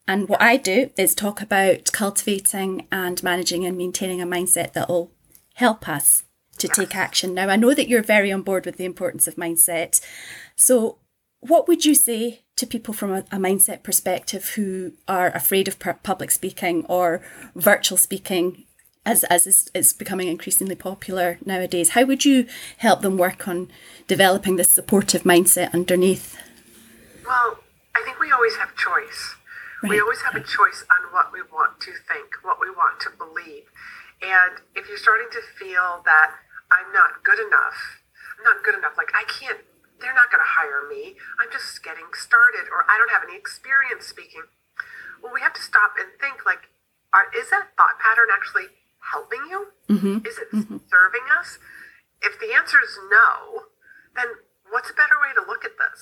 And 0.06 0.28
what 0.28 0.40
I 0.40 0.56
do 0.56 0.90
is 0.96 1.14
talk 1.14 1.42
about 1.42 1.92
cultivating 1.92 2.86
and 2.90 3.22
managing 3.22 3.64
and 3.64 3.76
maintaining 3.76 4.22
a 4.22 4.26
mindset 4.26 4.72
that 4.72 4.88
will 4.88 5.10
help 5.54 5.88
us 5.88 6.24
to 6.58 6.68
take 6.68 6.94
action. 6.94 7.34
Now, 7.34 7.48
I 7.48 7.56
know 7.56 7.74
that 7.74 7.88
you're 7.88 8.02
very 8.02 8.32
on 8.32 8.42
board 8.42 8.66
with 8.66 8.76
the 8.76 8.84
importance 8.84 9.26
of 9.26 9.36
mindset. 9.36 10.00
So, 10.56 10.98
what 11.42 11.66
would 11.66 11.84
you 11.84 11.94
say 11.94 12.40
to 12.56 12.66
people 12.66 12.94
from 12.94 13.12
a, 13.12 13.18
a 13.32 13.36
mindset 13.36 13.82
perspective 13.82 14.50
who 14.50 14.92
are 15.08 15.28
afraid 15.28 15.66
of 15.68 15.78
public 16.02 16.30
speaking 16.30 16.86
or 16.86 17.20
virtual 17.54 17.98
speaking 17.98 18.64
as, 19.04 19.24
as 19.24 19.46
is, 19.48 19.70
is 19.74 19.92
becoming 19.92 20.28
increasingly 20.28 20.76
popular 20.76 21.38
nowadays? 21.44 21.90
How 21.90 22.04
would 22.04 22.24
you 22.24 22.46
help 22.78 23.02
them 23.02 23.18
work 23.18 23.48
on 23.48 23.70
developing 24.06 24.54
this 24.56 24.70
supportive 24.70 25.24
mindset 25.24 25.74
underneath? 25.74 26.38
Well, 27.26 27.58
I 27.96 28.02
think 28.04 28.20
we 28.20 28.30
always 28.30 28.56
have 28.56 28.76
choice. 28.76 29.34
Right. 29.82 29.90
We 29.90 30.00
always 30.00 30.20
have 30.22 30.36
a 30.36 30.44
choice 30.46 30.84
on 30.88 31.12
what 31.12 31.32
we 31.32 31.42
want 31.42 31.80
to 31.80 31.90
think, 32.06 32.38
what 32.42 32.58
we 32.60 32.70
want 32.70 33.00
to 33.00 33.10
believe. 33.18 33.64
And 34.22 34.62
if 34.76 34.88
you're 34.88 34.96
starting 34.96 35.26
to 35.32 35.42
feel 35.58 36.02
that 36.04 36.30
I'm 36.70 36.92
not 36.92 37.24
good 37.24 37.38
enough. 37.38 38.00
I'm 38.38 38.44
not 38.44 38.62
good 38.62 38.78
enough. 38.78 38.94
Like, 38.96 39.10
I 39.14 39.24
can't, 39.26 39.58
they're 40.02 40.14
not 40.14 40.28
going 40.34 40.42
to 40.42 40.52
hire 40.58 40.84
me. 40.90 41.14
I'm 41.38 41.48
just 41.54 41.80
getting 41.86 42.10
started, 42.12 42.66
or 42.68 42.84
I 42.90 42.98
don't 42.98 43.14
have 43.14 43.22
any 43.22 43.38
experience 43.38 44.10
speaking. 44.10 44.42
Well, 45.22 45.32
we 45.32 45.40
have 45.40 45.54
to 45.54 45.62
stop 45.62 45.94
and 45.96 46.10
think 46.18 46.44
like, 46.44 46.66
are, 47.14 47.30
is 47.30 47.48
that 47.54 47.70
thought 47.78 48.02
pattern 48.02 48.28
actually 48.34 48.68
helping 48.98 49.46
you? 49.46 49.70
Mm-hmm. 49.88 50.26
Is 50.26 50.36
it 50.38 50.50
mm-hmm. 50.50 50.82
serving 50.90 51.26
us? 51.38 51.62
If 52.22 52.38
the 52.42 52.52
answer 52.54 52.82
is 52.82 52.98
no, 53.10 53.70
then 54.16 54.26
what's 54.70 54.90
a 54.90 54.94
better 54.94 55.16
way 55.22 55.30
to 55.38 55.42
look 55.46 55.64
at 55.64 55.78
this? 55.78 56.00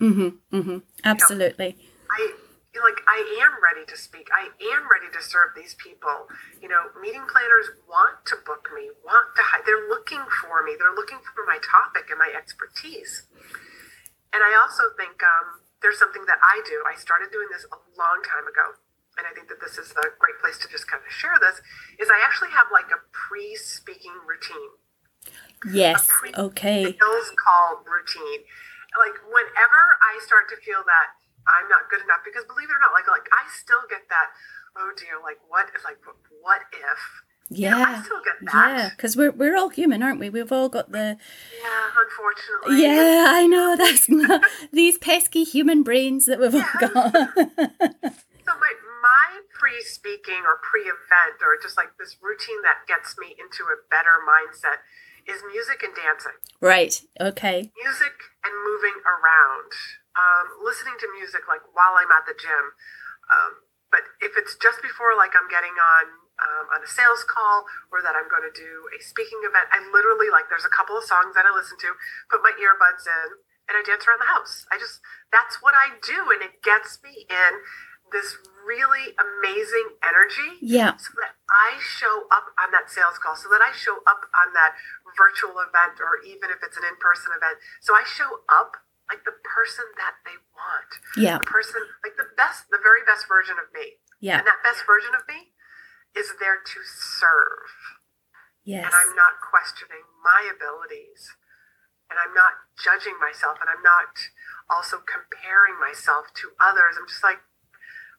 Mm-hmm. 0.00 0.56
Mm-hmm. 0.56 0.78
Absolutely. 1.04 1.76
You 1.76 1.84
know, 1.84 2.10
I 2.10 2.32
like 2.80 3.04
I 3.04 3.20
am 3.44 3.60
ready 3.60 3.84
to 3.84 3.96
speak. 4.00 4.32
I 4.32 4.48
am 4.72 4.88
ready 4.88 5.12
to 5.12 5.20
serve 5.20 5.52
these 5.52 5.76
people. 5.76 6.32
You 6.56 6.72
know, 6.72 6.88
meeting 6.96 7.28
planners 7.28 7.68
want 7.84 8.24
to 8.32 8.40
book 8.48 8.72
me, 8.72 8.88
want 9.04 9.36
to 9.36 9.44
they're 9.68 9.92
looking 9.92 10.24
for 10.40 10.64
me. 10.64 10.72
They're 10.80 10.96
looking 10.96 11.20
for 11.36 11.44
my 11.44 11.60
topic 11.60 12.08
and 12.08 12.16
my 12.16 12.32
expertise. 12.32 13.28
And 14.32 14.40
I 14.40 14.56
also 14.56 14.88
think 14.96 15.20
um, 15.20 15.60
there's 15.84 16.00
something 16.00 16.24
that 16.24 16.40
I 16.40 16.64
do. 16.64 16.80
I 16.88 16.96
started 16.96 17.28
doing 17.28 17.52
this 17.52 17.68
a 17.68 17.76
long 18.00 18.24
time 18.24 18.48
ago, 18.48 18.80
and 19.20 19.28
I 19.28 19.36
think 19.36 19.52
that 19.52 19.60
this 19.60 19.76
is 19.76 19.92
a 19.92 20.08
great 20.16 20.40
place 20.40 20.56
to 20.64 20.66
just 20.72 20.88
kind 20.88 21.04
of 21.04 21.12
share 21.12 21.36
this. 21.36 21.60
Is 22.00 22.08
I 22.08 22.24
actually 22.24 22.56
have 22.56 22.72
like 22.72 22.88
a 22.88 23.04
pre-speaking 23.12 24.16
routine. 24.24 24.72
Yes. 25.68 26.08
okay. 26.34 26.96
Bill's 26.96 27.30
called 27.36 27.84
routine. 27.84 28.48
Like 28.96 29.20
whenever 29.28 29.80
I 30.00 30.18
start 30.24 30.48
to 30.50 30.56
feel 30.64 30.80
that 30.88 31.21
I'm 31.46 31.68
not 31.68 31.90
good 31.90 32.02
enough 32.02 32.22
because 32.24 32.44
believe 32.46 32.70
it 32.70 32.76
or 32.76 32.82
not, 32.82 32.94
like 32.94 33.08
like 33.10 33.26
I 33.32 33.46
still 33.50 33.82
get 33.90 34.06
that. 34.08 34.30
Oh 34.76 34.90
dear, 34.96 35.18
like 35.22 35.38
what 35.48 35.68
if 35.74 35.84
like 35.84 35.98
what 36.40 36.62
if? 36.72 37.00
Yeah, 37.50 37.76
you 37.76 37.84
know, 37.84 37.84
I 37.84 38.02
still 38.02 38.22
get 38.24 38.52
that. 38.52 38.78
Yeah, 38.78 38.88
because 38.90 39.16
we're 39.16 39.32
we're 39.32 39.56
all 39.56 39.68
human, 39.68 40.02
aren't 40.02 40.20
we? 40.20 40.30
We've 40.30 40.52
all 40.52 40.68
got 40.68 40.92
the. 40.92 41.18
Yeah, 41.60 41.84
unfortunately. 41.92 42.82
Yeah, 42.82 43.26
I 43.28 43.46
know 43.46 43.76
that's 43.76 44.08
not, 44.08 44.42
these 44.72 44.96
pesky 44.98 45.44
human 45.44 45.82
brains 45.82 46.26
that 46.26 46.40
we've 46.40 46.54
yeah. 46.54 46.70
all 46.80 46.88
got. 46.88 47.12
so 47.36 48.52
my 48.56 48.72
my 49.02 49.28
pre-speaking 49.52 50.46
or 50.46 50.58
pre-event 50.62 51.42
or 51.42 51.58
just 51.60 51.76
like 51.76 51.98
this 51.98 52.16
routine 52.22 52.62
that 52.62 52.86
gets 52.86 53.18
me 53.18 53.34
into 53.38 53.64
a 53.64 53.76
better 53.90 54.22
mindset 54.22 54.80
is 55.26 55.42
music 55.52 55.82
and 55.82 55.94
dancing. 55.94 56.38
Right. 56.60 57.02
Okay. 57.20 57.70
Music 57.78 58.16
and 58.44 58.54
moving 58.64 58.98
around 59.06 59.70
um, 60.16 60.46
listening 60.60 60.96
to 61.00 61.06
music 61.16 61.48
like 61.48 61.64
while 61.72 61.96
I'm 61.96 62.10
at 62.12 62.24
the 62.28 62.36
gym. 62.36 62.64
Um, 63.32 63.52
but 63.92 64.08
if 64.24 64.36
it's 64.40 64.56
just 64.56 64.80
before, 64.80 65.12
like 65.16 65.36
I'm 65.36 65.48
getting 65.52 65.76
on 65.76 66.04
um, 66.40 66.64
on 66.74 66.80
a 66.80 66.90
sales 66.90 67.22
call 67.28 67.68
or 67.92 68.00
that 68.00 68.16
I'm 68.16 68.26
going 68.26 68.42
to 68.42 68.54
do 68.56 68.88
a 68.92 68.98
speaking 69.04 69.44
event, 69.44 69.68
I 69.68 69.84
literally 69.92 70.32
like 70.32 70.48
there's 70.48 70.66
a 70.66 70.72
couple 70.72 70.96
of 70.96 71.04
songs 71.04 71.36
that 71.36 71.44
I 71.44 71.52
listen 71.52 71.76
to, 71.84 71.92
put 72.32 72.40
my 72.40 72.56
earbuds 72.56 73.04
in, 73.04 73.28
and 73.68 73.76
I 73.78 73.84
dance 73.84 74.08
around 74.08 74.24
the 74.24 74.32
house. 74.32 74.64
I 74.72 74.80
just, 74.80 74.98
that's 75.30 75.60
what 75.60 75.76
I 75.76 76.00
do. 76.00 76.32
And 76.32 76.40
it 76.40 76.64
gets 76.64 76.98
me 77.04 77.28
in 77.28 77.52
this 78.10 78.36
really 78.64 79.16
amazing 79.16 79.96
energy. 80.04 80.60
Yeah. 80.60 80.96
So 80.96 81.12
that 81.20 81.36
I 81.48 81.80
show 81.80 82.28
up 82.32 82.52
on 82.60 82.72
that 82.72 82.88
sales 82.88 83.20
call, 83.20 83.36
so 83.36 83.48
that 83.52 83.64
I 83.64 83.72
show 83.76 84.00
up 84.08 84.28
on 84.32 84.52
that 84.56 84.76
virtual 85.16 85.56
event, 85.60 86.00
or 86.00 86.20
even 86.24 86.52
if 86.52 86.64
it's 86.64 86.76
an 86.76 86.84
in 86.84 86.96
person 87.00 87.32
event. 87.32 87.60
So 87.80 87.92
I 87.92 88.04
show 88.04 88.44
up 88.48 88.80
like 89.12 89.28
the 89.28 89.36
person 89.44 89.84
that 90.00 90.16
they 90.24 90.40
want. 90.56 90.90
Yeah. 91.20 91.36
The 91.36 91.44
person, 91.44 91.84
like 92.00 92.16
the 92.16 92.32
best, 92.32 92.72
the 92.72 92.80
very 92.80 93.04
best 93.04 93.28
version 93.28 93.60
of 93.60 93.68
me. 93.76 94.00
Yeah. 94.24 94.40
And 94.40 94.48
that 94.48 94.64
best 94.64 94.88
version 94.88 95.12
of 95.12 95.28
me 95.28 95.52
is 96.16 96.32
there 96.40 96.64
to 96.64 96.80
serve. 96.88 98.00
Yes. 98.64 98.88
And 98.88 98.96
I'm 98.96 99.12
not 99.12 99.44
questioning 99.44 100.08
my 100.24 100.48
abilities. 100.48 101.36
And 102.08 102.16
I'm 102.16 102.32
not 102.32 102.64
judging 102.80 103.20
myself. 103.20 103.60
And 103.60 103.68
I'm 103.68 103.84
not 103.84 104.16
also 104.72 105.04
comparing 105.04 105.76
myself 105.76 106.32
to 106.40 106.56
others. 106.56 106.96
I'm 106.96 107.04
just 107.04 107.20
like, 107.20 107.44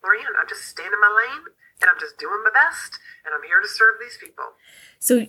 Laurie-Ann, 0.06 0.38
I'm 0.38 0.50
just 0.50 0.70
staying 0.70 0.94
in 0.94 1.02
my 1.02 1.10
lane 1.10 1.50
and 1.82 1.90
I'm 1.90 1.98
just 1.98 2.22
doing 2.22 2.46
my 2.46 2.54
best 2.54 3.02
and 3.26 3.34
I'm 3.34 3.42
here 3.42 3.62
to 3.62 3.68
serve 3.68 3.98
these 3.98 4.22
people. 4.22 4.62
So 5.02 5.26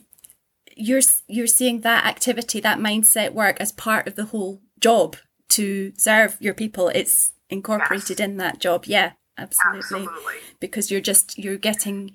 you're 0.77 1.05
you're 1.29 1.47
seeing 1.47 1.81
that 1.83 2.05
activity, 2.05 2.61
that 2.61 2.83
mindset 2.83 3.33
work 3.33 3.57
as 3.61 3.73
part 3.73 4.07
of 4.07 4.17
the 4.17 4.27
whole 4.27 4.61
job 4.81 5.17
to 5.51 5.93
serve 5.97 6.37
your 6.41 6.55
people. 6.55 6.89
It's 6.89 7.33
incorporated 7.51 8.19
Yes. 8.19 8.29
in 8.29 8.37
that 8.39 8.59
job. 8.61 8.85
Yeah, 8.87 9.13
absolutely. 9.39 9.79
Absolutely. 10.03 10.35
Because 10.61 10.91
you're 10.91 11.01
just 11.01 11.39
you're 11.39 11.57
getting 11.59 12.13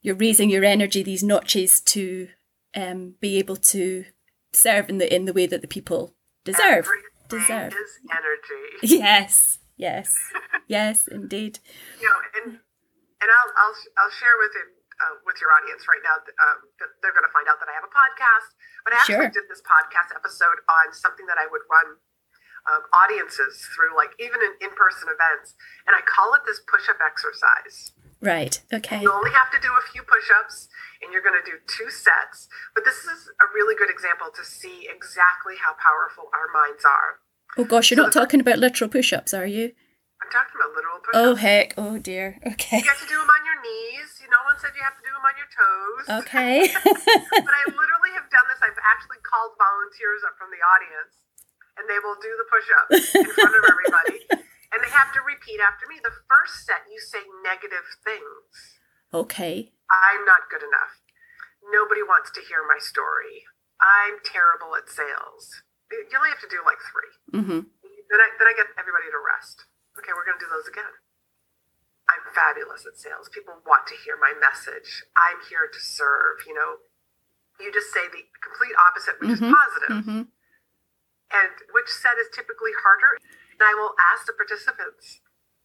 you're 0.00 0.16
raising 0.16 0.50
your 0.50 0.64
energy 0.64 1.02
these 1.02 1.22
notches 1.22 1.80
to 1.80 2.28
um, 2.74 3.14
be 3.20 3.38
able 3.38 3.56
to 3.56 4.04
serve 4.52 4.88
in 4.88 4.98
the 4.98 5.12
in 5.14 5.24
the 5.26 5.32
way 5.32 5.46
that 5.46 5.60
the 5.62 5.68
people 5.68 6.14
deserve. 6.44 6.86
Everything 6.86 7.08
Deserve. 7.28 7.72
is 7.72 7.92
energy. 8.12 8.64
Yes. 9.00 9.58
Yes. 9.76 10.14
yes, 10.68 11.08
indeed. 11.08 11.58
you 12.00 12.06
know, 12.08 12.18
and 12.38 12.46
and 13.22 13.28
I'll 13.30 13.50
I'll 13.56 13.76
I'll 13.98 14.14
share 14.14 14.36
with 14.38 14.52
it 14.52 14.68
uh, 15.00 15.16
with 15.24 15.40
your 15.40 15.48
audience 15.56 15.88
right 15.88 16.02
now. 16.04 16.20
that, 16.20 16.34
Um, 16.38 16.58
they're 17.00 17.14
going 17.16 17.24
to 17.26 17.32
find 17.32 17.48
out 17.48 17.56
that 17.58 17.66
I 17.72 17.74
have 17.74 17.82
a 17.88 17.90
podcast, 17.90 18.48
but 18.84 18.92
I 18.92 18.96
actually 19.00 19.32
Sure. 19.32 19.36
did 19.42 19.46
this 19.48 19.62
podcast 19.64 20.12
episode 20.14 20.60
on 20.68 20.92
something 20.92 21.24
that 21.26 21.40
I 21.40 21.48
would 21.48 21.64
run 21.72 21.98
um, 22.68 22.82
audiences 22.94 23.66
through, 23.74 23.96
like 23.96 24.14
even 24.18 24.38
in 24.42 24.70
in 24.70 24.72
person 24.74 25.10
events, 25.10 25.54
and 25.86 25.94
I 25.94 26.02
call 26.06 26.34
it 26.34 26.42
this 26.46 26.60
push 26.62 26.88
up 26.88 27.02
exercise. 27.02 27.92
Right. 28.22 28.54
Okay. 28.70 29.02
You 29.02 29.10
only 29.10 29.34
have 29.34 29.50
to 29.50 29.58
do 29.58 29.74
a 29.74 29.82
few 29.90 30.06
push 30.06 30.30
ups, 30.30 30.70
and 31.02 31.10
you're 31.10 31.26
going 31.26 31.34
to 31.34 31.42
do 31.42 31.58
two 31.66 31.90
sets. 31.90 32.46
But 32.70 32.86
this 32.86 33.02
is 33.02 33.26
a 33.42 33.50
really 33.50 33.74
good 33.74 33.90
example 33.90 34.30
to 34.30 34.46
see 34.46 34.86
exactly 34.86 35.58
how 35.58 35.74
powerful 35.74 36.30
our 36.30 36.46
minds 36.54 36.86
are. 36.86 37.18
Oh 37.58 37.66
gosh, 37.66 37.90
you're 37.90 37.98
not 37.98 38.14
talking 38.14 38.40
about 38.40 38.62
literal 38.62 38.88
push-ups, 38.88 39.34
are 39.34 39.44
you? 39.44 39.74
I'm 40.22 40.30
talking 40.30 40.54
about 40.54 40.70
literal 40.72 41.02
push 41.02 41.12
ups. 41.12 41.26
Oh 41.26 41.34
heck. 41.34 41.74
Oh 41.76 41.98
dear. 41.98 42.38
Okay. 42.46 42.78
You 42.78 42.86
get 42.86 42.96
to 43.02 43.10
do 43.10 43.18
them 43.18 43.26
on 43.26 43.42
your 43.42 43.58
knees. 43.58 44.22
You 44.22 44.30
no 44.30 44.38
one 44.46 44.54
said 44.62 44.70
you 44.78 44.86
have 44.86 44.96
to 44.96 45.04
do 45.04 45.10
them 45.10 45.26
on 45.26 45.34
your 45.34 45.50
toes. 45.50 46.04
Okay. 46.24 46.70
but 47.44 47.54
I 47.58 47.62
literally 47.74 48.14
have 48.14 48.30
done 48.30 48.46
this. 48.48 48.62
I've 48.62 48.78
actually 48.86 49.18
called 49.26 49.58
volunteers 49.58 50.22
up 50.22 50.38
from 50.38 50.54
the 50.54 50.62
audience, 50.62 51.26
and 51.82 51.90
they 51.90 51.98
will 51.98 52.14
do 52.22 52.30
the 52.38 52.46
push-ups 52.46 53.10
in 53.18 53.26
front 53.34 53.54
of 53.58 53.64
everybody, 53.66 54.22
and 54.70 54.78
they 54.78 54.92
have 54.94 55.10
to 55.18 55.20
repeat 55.26 55.58
after 55.58 55.90
me. 55.90 55.98
The 55.98 56.14
first 56.30 56.62
set, 56.62 56.86
you 56.86 57.02
say 57.02 57.26
negative 57.42 57.82
things. 58.06 58.78
okay. 59.10 59.74
I'm 59.90 60.24
not 60.24 60.46
good 60.48 60.62
enough. 60.64 61.02
Nobody 61.68 62.00
wants 62.06 62.30
to 62.32 62.40
hear 62.40 62.64
my 62.64 62.78
story. 62.80 63.44
I'm 63.82 64.22
terrible 64.24 64.72
at 64.78 64.88
sales. 64.88 65.66
You 65.92 66.08
only 66.16 66.32
have 66.32 66.40
to 66.40 66.48
do 66.48 66.62
like 66.64 66.80
three. 66.80 67.12
Mm-hmm. 67.36 67.60
Then 68.08 68.18
I 68.24 68.28
then 68.40 68.48
I 68.48 68.54
get 68.56 68.72
everybody 68.80 69.12
to 69.12 69.20
rest. 69.20 69.68
Okay, 70.00 70.16
we're 70.16 70.24
gonna 70.24 70.40
do 70.40 70.48
those 70.48 70.64
again. 70.64 70.96
I'm 72.08 72.24
fabulous 72.32 72.88
at 72.88 72.96
sales. 72.96 73.28
People 73.28 73.60
want 73.68 73.84
to 73.92 73.96
hear 74.00 74.16
my 74.16 74.32
message. 74.40 75.04
I'm 75.12 75.44
here 75.52 75.68
to 75.68 75.80
serve. 75.80 76.48
You 76.48 76.56
know, 76.56 76.80
you 77.60 77.68
just 77.68 77.92
say 77.92 78.08
the 78.08 78.24
complete 78.40 78.72
opposite, 78.80 79.20
which 79.20 79.36
Mhm. 79.36 79.44
is 79.44 79.52
positive. 79.52 79.92
Mm-hmm. 80.00 80.22
And 81.32 81.52
which 81.72 81.88
set 81.88 82.20
is 82.20 82.28
typically 82.34 82.72
harder? 82.84 83.16
And 83.52 83.62
I 83.64 83.74
will 83.74 83.94
ask 84.12 84.26
the 84.26 84.32
participants 84.32 85.20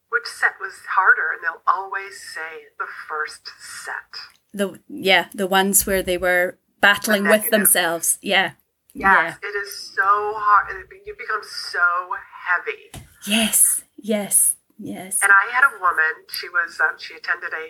which 0.10 0.26
set 0.26 0.56
was 0.62 0.74
harder, 0.96 1.32
and 1.32 1.44
they'll 1.44 1.62
always 1.68 2.22
say 2.22 2.72
the 2.80 2.88
first 3.08 3.50
set. 3.60 4.24
The 4.54 4.80
yeah, 4.88 5.28
the 5.34 5.48
ones 5.48 5.86
where 5.86 6.02
they 6.02 6.18
were 6.18 6.58
battling 6.80 7.28
with 7.28 7.50
themselves. 7.50 8.18
Yeah. 8.22 8.52
Yes, 8.94 9.38
it 9.44 9.54
is 9.54 9.94
so 9.96 10.34
hard. 10.34 10.74
It 10.76 10.90
be- 10.90 11.04
it 11.06 11.18
becomes 11.18 11.48
so 11.50 12.16
heavy. 12.48 13.06
Yes. 13.28 13.84
Yes. 13.98 14.56
Yes. 14.80 15.20
And 15.22 15.32
I 15.32 15.52
had 15.54 15.64
a 15.66 15.80
woman. 15.80 16.26
She 16.30 16.50
was 16.50 16.80
um, 16.80 16.98
she 16.98 17.14
attended 17.14 17.54
a 17.54 17.70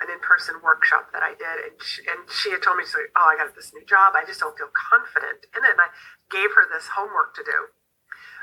an 0.00 0.06
in 0.10 0.20
person 0.22 0.54
workshop 0.62 1.10
that 1.12 1.22
I 1.22 1.34
did, 1.34 1.56
and 1.66 1.74
she, 1.82 2.02
and 2.06 2.22
she 2.30 2.50
had 2.50 2.62
told 2.62 2.78
me, 2.78 2.84
"So, 2.84 2.98
oh, 3.16 3.26
I 3.26 3.36
got 3.36 3.54
this 3.54 3.72
new 3.74 3.84
job. 3.84 4.14
I 4.14 4.24
just 4.24 4.40
don't 4.40 4.56
feel 4.56 4.70
confident 4.70 5.46
in 5.56 5.64
it." 5.64 5.72
And 5.74 5.80
I 5.80 5.88
gave 6.30 6.54
her 6.54 6.64
this 6.68 6.88
homework 6.96 7.34
to 7.36 7.44
do. 7.44 7.72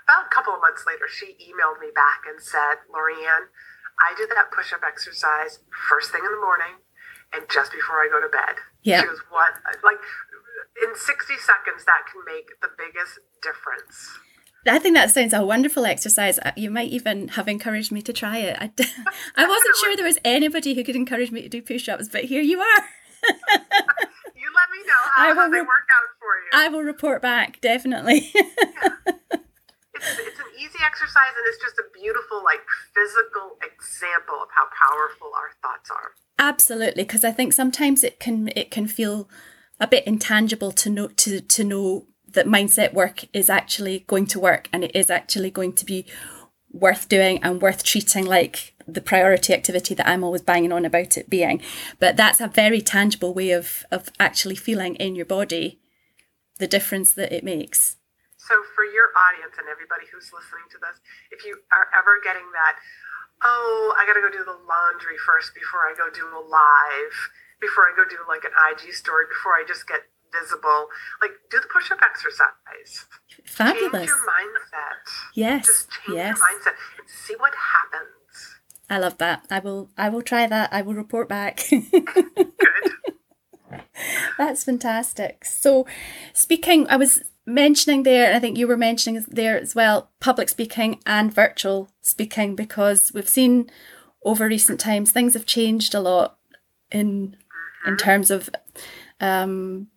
About 0.06 0.28
a 0.30 0.34
couple 0.34 0.54
of 0.54 0.62
months 0.62 0.86
later, 0.86 1.10
she 1.10 1.34
emailed 1.42 1.82
me 1.82 1.90
back 1.94 2.26
and 2.30 2.38
said, 2.42 2.86
"Laurie-Ann, 2.94 3.50
I 3.98 4.14
did 4.18 4.30
that 4.30 4.52
push 4.54 4.74
up 4.74 4.82
exercise 4.86 5.60
first 5.90 6.12
thing 6.12 6.22
in 6.24 6.32
the 6.32 6.38
morning, 6.42 6.82
and 7.34 7.50
just 7.50 7.72
before 7.72 8.02
I 8.02 8.08
go 8.12 8.22
to 8.22 8.30
bed." 8.30 8.62
Yeah. 8.84 9.02
She 9.02 9.08
was 9.08 9.22
what 9.30 9.54
like 9.84 9.98
in 10.84 10.96
sixty 10.96 11.38
seconds 11.38 11.86
that 11.86 12.06
can 12.12 12.22
make 12.26 12.54
the 12.62 12.70
biggest 12.78 13.20
difference. 13.42 14.20
I 14.68 14.80
think 14.80 14.96
that 14.96 15.12
sounds 15.12 15.34
a 15.34 15.46
wonderful 15.46 15.86
exercise. 15.86 16.40
Uh, 16.40 16.52
You 16.56 16.72
might 16.72 16.90
even 16.90 17.30
have 17.30 17.48
encouraged 17.48 17.92
me 17.92 18.02
to 18.02 18.14
try 18.14 18.38
it. 18.40 18.58
I 18.60 19.46
wasn't 19.48 19.76
sure 19.78 19.96
there 19.96 20.06
was 20.06 20.18
anybody 20.26 20.74
who 20.74 20.84
could 20.84 20.96
encourage 20.96 21.32
me 21.32 21.42
to 21.44 21.50
do 21.50 21.62
push-ups, 21.62 22.10
but 22.10 22.26
here 22.26 22.42
you 22.42 22.62
are. 22.62 22.84
Let 24.56 24.72
me 24.72 24.80
know 24.88 25.02
how, 25.04 25.24
I 25.24 25.28
how 25.28 25.36
will 25.36 25.52
they 25.52 25.60
re- 25.60 25.68
work 25.68 25.88
out 25.92 26.10
for 26.18 26.32
you. 26.40 26.50
I 26.54 26.68
will 26.70 26.84
report 26.84 27.22
back 27.22 27.60
definitely. 27.62 28.32
it's, 28.36 30.10
it's 30.20 30.40
an 30.40 30.52
easy 30.56 30.80
exercise 30.80 31.36
and 31.36 31.46
it's 31.48 31.62
just 31.62 31.78
a 31.78 31.86
beautiful 31.94 32.44
like 32.44 32.64
physical 32.96 33.60
example 33.60 34.40
of 34.42 34.50
how 34.56 34.68
powerful 34.72 35.32
our 35.36 35.52
thoughts 35.62 35.92
are 35.92 36.16
Absolutely, 36.38 37.04
because 37.04 37.24
I 37.24 37.32
think 37.32 37.54
sometimes 37.54 38.04
it 38.04 38.20
can 38.20 38.50
it 38.56 38.70
can 38.70 38.88
feel 38.88 39.30
a 39.80 39.88
bit 39.88 40.06
intangible 40.06 40.72
to 40.74 40.90
know 40.90 41.08
to 41.08 41.40
to 41.40 41.64
know 41.64 42.08
that 42.28 42.46
mindset 42.46 42.94
work 42.94 43.26
is 43.34 43.50
actually 43.50 44.04
going 44.08 44.26
to 44.28 44.40
work 44.40 44.68
and 44.74 44.84
it 44.84 44.94
is 44.94 45.10
actually 45.10 45.50
going 45.50 45.72
to 45.74 45.86
be 45.86 46.06
worth 46.76 47.08
doing 47.10 47.42
and 47.42 47.62
worth 47.62 47.84
treating 47.84 48.26
like 48.26 48.74
the 48.88 49.02
priority 49.02 49.54
activity 49.54 49.96
that 49.96 50.08
I'm 50.08 50.24
always 50.24 50.42
banging 50.42 50.72
on 50.72 50.86
about 50.86 51.18
it 51.18 51.30
being. 51.30 51.62
But 52.00 52.18
that's 52.18 52.42
a 52.42 52.48
very 52.48 52.82
tangible 52.82 53.34
way 53.34 53.52
of 53.52 53.86
of 53.92 54.10
actually 54.20 54.56
feeling 54.56 54.96
in 54.96 55.16
your 55.16 55.26
body 55.26 55.80
the 56.60 56.68
difference 56.68 57.14
that 57.14 57.32
it 57.32 57.44
makes. 57.44 57.98
so 58.38 58.56
for 58.76 58.86
your 58.86 59.10
audience 59.18 59.58
and 59.58 59.68
everybody 59.68 60.06
who's 60.12 60.30
listening 60.30 60.68
to 60.70 60.78
this 60.78 61.02
if 61.34 61.42
you 61.48 61.54
are 61.74 61.88
ever 61.98 62.22
getting 62.22 62.46
that 62.54 62.76
oh 63.42 63.90
i 63.98 64.06
gotta 64.06 64.22
go 64.22 64.30
do 64.30 64.46
the 64.46 64.60
laundry 64.70 65.18
first 65.26 65.50
before 65.58 65.82
i 65.90 65.94
go 65.98 66.08
do 66.14 66.26
a 66.30 66.42
live 66.46 67.18
before 67.60 67.90
i 67.90 67.94
go 67.98 68.06
do 68.06 68.20
like 68.30 68.46
an 68.46 68.54
ig 68.70 68.94
story 68.94 69.26
before 69.26 69.58
i 69.58 69.64
just 69.66 69.90
get 69.90 70.06
visible 70.42 70.88
like 71.22 71.32
do 71.50 71.60
the 71.60 71.68
push-up 71.72 72.00
exercise 72.02 73.06
Fabulous. 73.46 73.92
change 73.92 74.08
your 74.08 74.18
mindset 74.18 75.04
Yes. 75.34 75.66
just 75.66 75.90
change 75.92 76.18
Yes. 76.18 76.38
your 76.38 76.48
mindset 76.48 76.76
and 77.00 77.10
see 77.10 77.36
what 77.38 77.54
happens 77.56 78.12
I 78.88 79.00
love 79.00 79.18
that. 79.18 79.48
I 79.50 79.58
will 79.60 79.90
I 79.98 80.10
will 80.10 80.22
try 80.22 80.46
that. 80.46 80.72
I 80.72 80.84
will 80.84 80.94
report 80.94 81.28
back. 81.28 81.64
good 81.72 81.84
That's 84.38 84.64
fantastic. 84.64 85.46
So, 85.46 85.88
speaking, 86.34 86.86
I 86.88 86.96
was 86.98 87.24
mentioning 87.48 88.04
there, 88.04 88.28
and 88.28 88.36
I 88.36 88.40
think 88.40 88.58
you 88.58 88.68
were 88.68 88.78
mentioning 88.78 89.24
there 89.28 89.60
as 89.60 89.74
well, 89.74 90.12
public 90.20 90.50
speaking 90.50 91.00
and 91.06 91.34
virtual 91.34 91.90
speaking, 92.02 92.56
because 92.56 93.12
we've 93.14 93.28
seen 93.30 93.72
over 94.24 94.48
recent 94.48 94.80
times 94.80 95.12
things 95.12 95.34
have 95.34 95.46
changed 95.46 95.96
a 95.96 96.00
lot 96.00 96.38
in 96.92 97.36
in 97.88 97.98
terms 97.98 98.30
of 98.30 98.50
um, 99.20 99.88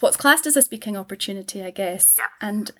what's 0.00 0.16
classed 0.16 0.46
as 0.46 0.56
a 0.56 0.62
speaking 0.62 0.96
opportunity, 0.96 1.62
I 1.62 1.70
guess. 1.70 2.16
Yes. 2.18 2.28
And 2.40 2.70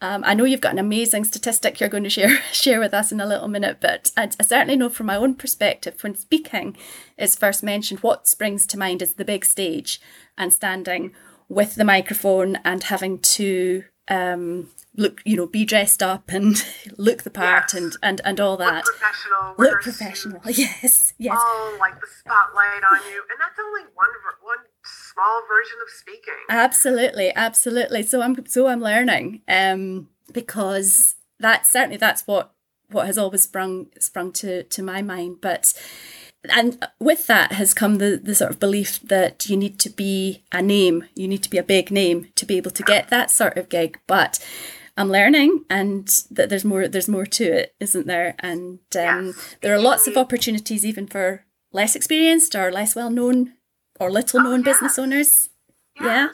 um, 0.00 0.22
I 0.26 0.34
know 0.34 0.44
you've 0.44 0.60
got 0.60 0.72
an 0.72 0.78
amazing 0.78 1.24
statistic 1.24 1.80
you're 1.80 1.88
going 1.88 2.04
to 2.04 2.10
share 2.10 2.40
share 2.52 2.80
with 2.80 2.92
us 2.94 3.12
in 3.12 3.20
a 3.20 3.26
little 3.26 3.48
minute, 3.48 3.78
but 3.80 4.10
I, 4.16 4.30
I 4.38 4.42
certainly 4.42 4.76
know 4.76 4.88
from 4.88 5.06
my 5.06 5.16
own 5.16 5.34
perspective, 5.34 6.02
when 6.02 6.14
speaking 6.14 6.76
is 7.16 7.36
first 7.36 7.62
mentioned, 7.62 8.00
what 8.00 8.26
springs 8.26 8.66
to 8.68 8.78
mind 8.78 9.02
is 9.02 9.14
the 9.14 9.24
big 9.24 9.44
stage 9.44 10.00
and 10.36 10.52
standing 10.52 11.12
with 11.48 11.74
the 11.76 11.84
microphone 11.84 12.56
and 12.64 12.84
having 12.84 13.18
to 13.18 13.84
um, 14.08 14.68
look, 14.96 15.22
you 15.24 15.36
know, 15.36 15.46
be 15.46 15.64
dressed 15.64 16.02
up 16.02 16.30
and 16.30 16.62
look 16.98 17.22
the 17.22 17.30
part 17.30 17.72
Yes. 17.72 17.82
and, 17.82 17.96
and, 18.02 18.20
and 18.24 18.40
all 18.40 18.56
that. 18.58 18.84
look 18.84 18.96
professional 18.98 19.54
Look 19.58 19.80
professional. 19.82 20.40
Yes, 20.46 21.14
yes. 21.18 21.36
Oh, 21.38 21.76
like 21.80 21.98
the 22.00 22.06
spotlight 22.20 22.82
on 22.84 22.98
you, 23.10 23.22
and 23.30 23.38
that's 23.40 23.58
only 23.58 23.82
one 23.94 24.08
one 24.42 24.58
small 25.14 25.42
version 25.48 25.76
of 25.82 25.90
speaking. 25.90 26.34
Absolutely, 26.48 27.32
absolutely. 27.34 28.02
So 28.02 28.22
I'm 28.22 28.46
so 28.46 28.66
I'm 28.66 28.80
learning 28.80 29.42
um 29.48 30.08
because 30.32 31.14
that 31.40 31.66
certainly 31.66 31.96
that's 31.96 32.26
what 32.26 32.52
what 32.90 33.06
has 33.06 33.18
always 33.18 33.42
sprung 33.42 33.86
sprung 33.98 34.32
to 34.32 34.64
to 34.64 34.82
my 34.82 35.02
mind. 35.02 35.38
But 35.40 35.72
and 36.50 36.86
with 37.00 37.26
that 37.26 37.52
has 37.52 37.74
come 37.74 37.98
the 37.98 38.20
the 38.22 38.34
sort 38.34 38.50
of 38.50 38.60
belief 38.60 39.00
that 39.00 39.48
you 39.48 39.56
need 39.56 39.78
to 39.80 39.90
be 39.90 40.44
a 40.52 40.60
name, 40.62 41.04
you 41.14 41.26
need 41.28 41.42
to 41.42 41.50
be 41.50 41.58
a 41.58 41.62
big 41.62 41.90
name 41.90 42.28
to 42.36 42.46
be 42.46 42.56
able 42.56 42.70
to 42.72 42.82
get 42.82 43.08
that 43.08 43.30
sort 43.30 43.56
of 43.56 43.68
gig. 43.68 43.98
But 44.06 44.44
I'm 44.96 45.10
learning, 45.10 45.64
and 45.68 46.06
that 46.30 46.50
there's 46.50 46.64
more 46.64 46.86
there's 46.86 47.08
more 47.08 47.26
to 47.26 47.44
it, 47.44 47.74
isn't 47.80 48.06
there? 48.06 48.36
And 48.38 48.78
um, 48.96 49.26
yes. 49.26 49.56
there 49.60 49.74
are 49.74 49.80
lots 49.80 50.06
of 50.06 50.16
opportunities 50.16 50.84
even 50.84 51.06
for 51.06 51.44
less 51.72 51.96
experienced 51.96 52.54
or 52.54 52.70
less 52.70 52.94
well 52.94 53.10
known 53.10 53.54
or 54.04 54.12
little 54.12 54.44
known 54.44 54.60
oh, 54.60 54.68
business 54.68 55.00
owners. 55.00 55.48
Yes. 55.96 56.04
Yeah. 56.04 56.28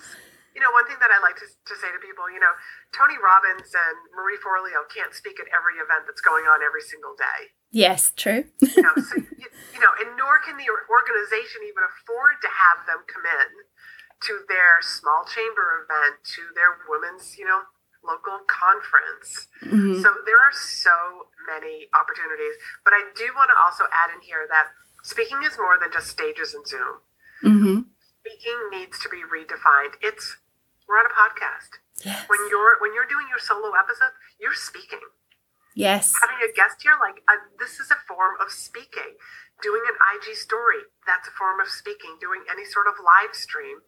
You 0.58 0.60
know, 0.66 0.74
one 0.74 0.84
thing 0.90 0.98
that 0.98 1.08
I 1.14 1.22
like 1.22 1.38
to, 1.38 1.46
to 1.46 1.74
say 1.78 1.88
to 1.88 2.00
people, 2.02 2.26
you 2.28 2.42
know, 2.42 2.52
Tony 2.90 3.16
Robbins 3.16 3.70
and 3.70 3.96
Marie 4.12 4.36
Forleo 4.42 4.84
can't 4.90 5.14
speak 5.14 5.38
at 5.38 5.46
every 5.54 5.78
event 5.78 6.04
that's 6.04 6.20
going 6.20 6.44
on 6.50 6.60
every 6.60 6.82
single 6.82 7.14
day. 7.14 7.54
Yes, 7.70 8.10
true. 8.12 8.50
you 8.60 8.82
know, 8.82 8.92
so, 8.98 9.14
you, 9.38 9.48
you 9.48 9.80
know, 9.80 9.94
and 10.02 10.18
nor 10.18 10.42
can 10.42 10.58
the 10.58 10.68
organization 10.68 11.64
even 11.64 11.86
afford 11.86 12.42
to 12.42 12.50
have 12.50 12.84
them 12.84 13.06
come 13.06 13.24
in 13.24 13.50
to 14.26 14.44
their 14.52 14.84
small 14.84 15.24
chamber 15.24 15.86
event, 15.86 16.20
to 16.36 16.42
their 16.52 16.76
women's, 16.90 17.38
you 17.40 17.46
know, 17.48 17.64
local 18.04 18.44
conference. 18.44 19.48
Mm-hmm. 19.64 20.02
So 20.02 20.12
there 20.28 20.40
are 20.40 20.52
so 20.52 21.30
many 21.48 21.88
opportunities. 21.96 22.56
But 22.84 22.92
I 22.96 23.08
do 23.16 23.32
want 23.32 23.48
to 23.54 23.56
also 23.56 23.88
add 23.92 24.12
in 24.12 24.20
here 24.20 24.44
that 24.48 24.72
speaking 25.04 25.40
is 25.44 25.56
more 25.56 25.80
than 25.80 25.92
just 25.92 26.08
stages 26.12 26.52
and 26.52 26.66
Zoom. 26.66 27.00
Mm-hmm. 27.44 27.88
Speaking 28.20 28.58
needs 28.70 28.98
to 29.00 29.08
be 29.08 29.24
redefined. 29.24 29.96
It's 30.02 30.36
we're 30.88 30.98
on 30.98 31.06
a 31.06 31.14
podcast. 31.14 31.80
Yes. 32.04 32.28
When 32.28 32.40
you're 32.50 32.80
when 32.80 32.94
you're 32.94 33.08
doing 33.08 33.26
your 33.28 33.38
solo 33.38 33.72
episode, 33.76 34.12
you're 34.40 34.56
speaking. 34.56 35.04
Yes. 35.74 36.12
Having 36.20 36.42
a 36.44 36.52
guest 36.52 36.82
here, 36.82 36.98
like 37.00 37.22
uh, 37.30 37.40
this 37.58 37.78
is 37.78 37.90
a 37.90 38.00
form 38.08 38.36
of 38.40 38.50
speaking. 38.50 39.16
Doing 39.62 39.84
an 39.86 39.96
IG 40.16 40.36
story, 40.36 40.88
that's 41.06 41.28
a 41.28 41.34
form 41.36 41.60
of 41.60 41.68
speaking. 41.68 42.16
Doing 42.20 42.44
any 42.50 42.64
sort 42.64 42.88
of 42.88 42.94
live 42.98 43.36
stream, 43.36 43.84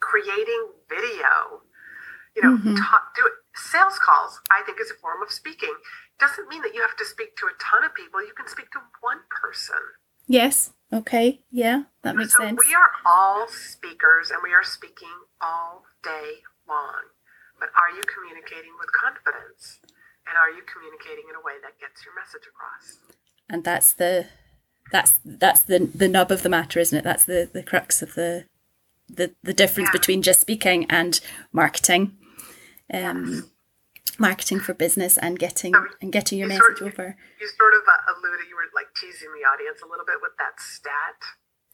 creating 0.00 0.76
video, 0.90 1.62
you 2.36 2.42
know, 2.42 2.58
mm-hmm. 2.58 2.76
talk, 2.76 3.14
do 3.14 3.24
it. 3.26 3.32
Sales 3.54 3.98
calls, 4.02 4.42
I 4.50 4.62
think, 4.66 4.80
is 4.80 4.90
a 4.90 4.98
form 4.98 5.22
of 5.22 5.30
speaking. 5.30 5.72
Doesn't 6.18 6.48
mean 6.48 6.62
that 6.62 6.74
you 6.74 6.82
have 6.82 6.96
to 6.98 7.06
speak 7.06 7.36
to 7.38 7.46
a 7.46 7.54
ton 7.62 7.86
of 7.86 7.94
people. 7.94 8.20
You 8.20 8.34
can 8.36 8.48
speak 8.48 8.70
to 8.72 8.80
one 9.00 9.22
person. 9.30 9.78
Yes. 10.26 10.72
Okay. 10.94 11.40
Yeah, 11.50 11.84
that 12.02 12.14
makes 12.14 12.36
so 12.36 12.44
sense. 12.44 12.60
We 12.64 12.72
are 12.72 12.90
all 13.04 13.48
speakers, 13.48 14.30
and 14.30 14.38
we 14.42 14.54
are 14.54 14.62
speaking 14.62 15.26
all 15.42 15.82
day 16.04 16.46
long. 16.68 17.10
But 17.58 17.70
are 17.74 17.90
you 17.90 18.02
communicating 18.06 18.72
with 18.78 18.90
confidence? 18.92 19.80
And 20.26 20.38
are 20.38 20.50
you 20.50 20.62
communicating 20.64 21.24
in 21.28 21.36
a 21.36 21.42
way 21.44 21.54
that 21.62 21.78
gets 21.80 22.04
your 22.04 22.14
message 22.14 22.48
across? 22.48 22.98
And 23.50 23.64
that's 23.64 23.92
the 23.92 24.26
that's 24.92 25.18
that's 25.24 25.60
the 25.60 25.90
the 25.94 26.08
nub 26.08 26.30
of 26.30 26.42
the 26.42 26.48
matter, 26.48 26.78
isn't 26.78 26.96
it? 26.96 27.04
That's 27.04 27.24
the 27.24 27.50
the 27.52 27.62
crux 27.62 28.00
of 28.00 28.14
the 28.14 28.46
the 29.08 29.34
the 29.42 29.52
difference 29.52 29.88
yeah. 29.88 29.98
between 29.98 30.22
just 30.22 30.40
speaking 30.40 30.86
and 30.88 31.20
marketing. 31.52 32.16
Um, 32.92 33.26
yes. 33.32 33.42
marketing 34.18 34.60
for 34.60 34.74
business 34.74 35.16
and 35.18 35.38
getting 35.38 35.72
so 35.72 35.86
and 36.00 36.12
getting 36.12 36.38
your 36.38 36.48
message 36.48 36.78
sort 36.78 36.80
of, 36.82 36.86
over. 36.86 37.16
You, 37.40 37.46
you 37.46 37.52
sort 37.58 37.74
of 37.74 37.80
uh, 37.88 38.12
alluded, 38.12 38.46
you 38.48 38.56
were 38.56 38.68
like 38.74 38.92
teasing 39.04 39.36
the 39.36 39.44
audience 39.44 39.84
a 39.84 39.88
little 39.88 40.08
bit 40.08 40.24
with 40.24 40.32
that 40.40 40.56
stat 40.56 41.20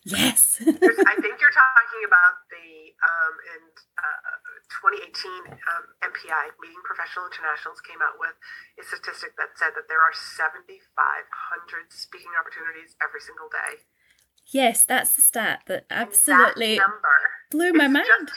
Yes. 0.04 0.56
I 0.64 1.14
think 1.20 1.36
you're 1.44 1.52
talking 1.52 2.02
about 2.08 2.48
the 2.48 2.96
um, 3.04 3.34
in 3.52 3.62
uh, 4.00 4.96
2018 4.96 5.52
um, 5.52 5.84
MPI 6.00 6.56
Meeting 6.56 6.80
Professional 6.88 7.28
Internationals 7.28 7.84
came 7.84 8.00
out 8.00 8.16
with 8.16 8.32
a 8.80 8.84
statistic 8.84 9.36
that 9.36 9.60
said 9.60 9.76
that 9.76 9.92
there 9.92 10.00
are 10.00 10.16
7,500 10.16 10.80
speaking 11.92 12.32
opportunities 12.32 12.96
every 13.04 13.20
single 13.20 13.52
day. 13.52 13.84
Yes, 14.48 14.88
that's 14.88 15.12
the 15.12 15.22
stat 15.22 15.68
that 15.68 15.84
absolutely 15.92 16.80
that 16.80 16.88
number 16.88 17.20
blew 17.52 17.72
my 17.76 17.88
mind. 17.92 18.08
Just, 18.08 18.32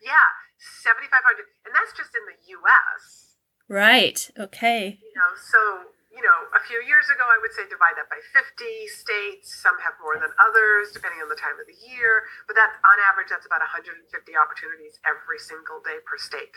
yeah, 0.00 0.32
7,500, 0.56 1.52
and 1.68 1.72
that's 1.76 1.92
just 1.92 2.16
in 2.16 2.24
the 2.32 2.38
U.S. 2.64 3.36
Right. 3.68 4.24
Okay. 4.40 5.04
You 5.04 5.12
know, 5.20 5.36
so 5.36 5.92
you 6.14 6.22
know, 6.22 6.38
a 6.54 6.62
few 6.62 6.78
years 6.86 7.10
ago, 7.10 7.26
I 7.26 7.38
would 7.42 7.50
say 7.52 7.66
divide 7.66 7.98
that 7.98 8.06
by 8.06 8.22
50 8.30 8.40
states. 8.86 9.50
Some 9.58 9.74
have 9.82 9.98
more 9.98 10.16
than 10.16 10.30
others, 10.38 10.94
depending 10.94 11.18
on 11.18 11.28
the 11.28 11.38
time 11.38 11.58
of 11.58 11.66
the 11.66 11.74
year. 11.82 12.24
But 12.46 12.54
that, 12.54 12.78
on 12.86 12.96
average, 13.10 13.34
that's 13.34 13.44
about 13.44 13.60
150 13.66 13.98
opportunities 14.38 15.02
every 15.02 15.42
single 15.42 15.82
day 15.82 15.98
per 16.06 16.16
state. 16.16 16.54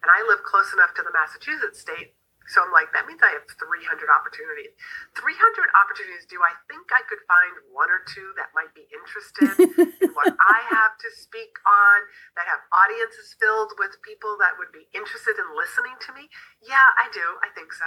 And 0.00 0.08
I 0.08 0.22
live 0.24 0.46
close 0.46 0.70
enough 0.70 0.94
to 0.98 1.02
the 1.02 1.10
Massachusetts 1.10 1.82
state, 1.82 2.14
so 2.50 2.62
I'm 2.62 2.74
like, 2.74 2.90
that 2.90 3.06
means 3.06 3.22
I 3.22 3.30
have 3.38 3.46
300 3.46 3.62
opportunities. 4.10 4.74
300 5.14 5.30
opportunities. 5.78 6.26
Do 6.26 6.42
I 6.42 6.54
think 6.66 6.90
I 6.90 7.02
could 7.06 7.22
find 7.30 7.54
one 7.70 7.86
or 7.86 8.02
two 8.02 8.34
that 8.34 8.50
might 8.50 8.74
be 8.74 8.88
interested 8.90 9.54
in 10.02 10.10
what 10.10 10.34
I 10.34 10.58
have 10.74 10.98
to 10.98 11.08
speak 11.14 11.54
on, 11.62 11.98
that 12.34 12.50
have 12.50 12.66
audiences 12.74 13.38
filled 13.38 13.78
with 13.78 13.94
people 14.02 14.34
that 14.42 14.58
would 14.58 14.74
be 14.74 14.90
interested 14.90 15.38
in 15.38 15.54
listening 15.54 15.94
to 16.02 16.10
me? 16.18 16.26
Yeah, 16.58 16.82
I 16.98 17.06
do. 17.14 17.38
I 17.46 17.54
think 17.54 17.70
so. 17.70 17.86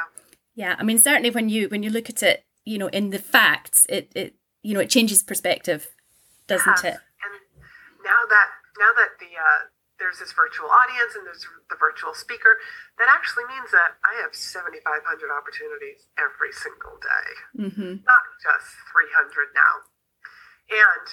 Yeah, 0.55 0.75
I 0.79 0.83
mean 0.83 0.97
certainly 0.97 1.29
when 1.29 1.49
you 1.49 1.67
when 1.67 1.83
you 1.83 1.89
look 1.89 2.09
at 2.09 2.23
it, 2.23 2.45
you 2.63 2.77
know, 2.77 2.87
in 2.87 3.11
the 3.11 3.19
facts, 3.19 3.85
it 3.89 4.11
it 4.15 4.35
you 4.63 4.73
know 4.73 4.79
it 4.79 4.89
changes 4.89 5.21
perspective, 5.21 5.87
doesn't 6.47 6.83
it? 6.83 6.95
And 6.95 7.33
now 8.03 8.23
that 8.27 8.47
now 8.79 8.91
that 8.95 9.19
the 9.19 9.35
uh, 9.35 9.69
there's 9.99 10.19
this 10.19 10.31
virtual 10.35 10.67
audience 10.67 11.15
and 11.15 11.27
there's 11.27 11.47
the 11.69 11.79
virtual 11.79 12.15
speaker, 12.15 12.59
that 12.99 13.07
actually 13.07 13.47
means 13.47 13.71
that 13.71 13.95
I 14.03 14.19
have 14.19 14.35
7,500 14.35 14.83
opportunities 15.31 16.07
every 16.19 16.51
single 16.51 16.99
day, 16.99 17.27
mm-hmm. 17.55 18.03
not 18.03 18.23
just 18.43 18.75
300 18.91 19.55
now. 19.55 19.87
And 20.67 21.05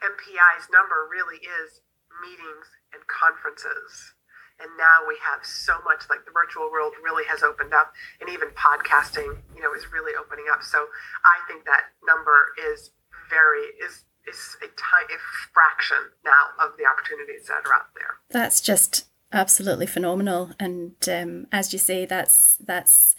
MPI's 0.00 0.70
number 0.70 1.08
really 1.10 1.42
is 1.42 1.82
meetings 2.22 2.70
and 2.94 3.02
conferences 3.10 4.14
and 4.60 4.70
now 4.76 5.02
we 5.08 5.16
have 5.24 5.44
so 5.44 5.74
much 5.84 6.04
like 6.08 6.24
the 6.24 6.32
virtual 6.32 6.70
world 6.70 6.92
really 7.02 7.24
has 7.26 7.42
opened 7.42 7.72
up 7.72 7.92
and 8.20 8.28
even 8.28 8.48
podcasting 8.52 9.36
you 9.56 9.62
know 9.62 9.72
is 9.74 9.90
really 9.92 10.12
opening 10.14 10.46
up. 10.52 10.62
So 10.62 10.86
i 11.24 11.40
think 11.48 11.64
that 11.64 11.92
number 12.06 12.52
is 12.72 12.90
very 13.28 13.72
is 13.82 14.04
is 14.28 14.56
a 14.62 14.68
tiny 14.76 15.18
fraction 15.52 16.12
now 16.24 16.64
of 16.64 16.72
the 16.76 16.84
opportunities 16.84 17.46
that 17.48 17.66
are 17.66 17.74
out 17.74 17.94
there. 17.94 18.18
That's 18.30 18.60
just 18.60 19.06
absolutely 19.32 19.86
phenomenal. 19.86 20.50
And 20.58 20.94
um, 21.08 21.46
as 21.52 21.72
you 21.72 21.78
say 21.78 22.04
that's 22.04 22.56
that's 22.56 23.14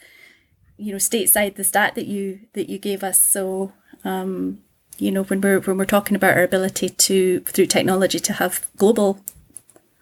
you 0.77 0.91
know 0.91 0.97
stateside 0.97 1.55
the 1.55 1.63
stat 1.63 1.95
that 1.95 2.07
you 2.07 2.41
that 2.53 2.69
you 2.69 2.77
gave 2.77 3.03
us. 3.03 3.19
So 3.19 3.73
um, 4.03 4.59
you 4.97 5.11
know 5.11 5.23
when 5.23 5.41
we're 5.41 5.59
when 5.59 5.77
we're 5.77 5.85
talking 5.85 6.15
about 6.15 6.37
our 6.37 6.43
ability 6.43 6.89
to 6.89 7.39
through 7.41 7.67
technology 7.67 8.19
to 8.19 8.33
have 8.33 8.67
global 8.77 9.19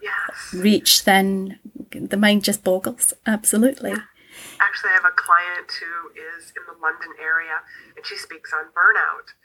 yes. 0.10 0.54
reach, 0.54 1.04
then 1.04 1.60
the 1.92 2.18
mind 2.18 2.44
just 2.44 2.64
boggles. 2.64 3.14
Absolutely. 3.26 3.94
Actually, 4.60 4.92
I 4.92 5.00
have 5.02 5.06
a 5.06 5.16
client 5.16 5.72
who 5.80 6.12
is 6.16 6.52
in 6.56 6.64
the 6.68 6.80
London 6.82 7.12
area 7.22 7.64
and 7.96 8.06
she 8.06 8.18
speaks 8.18 8.52
on 8.54 8.72
burnout. 8.76 9.36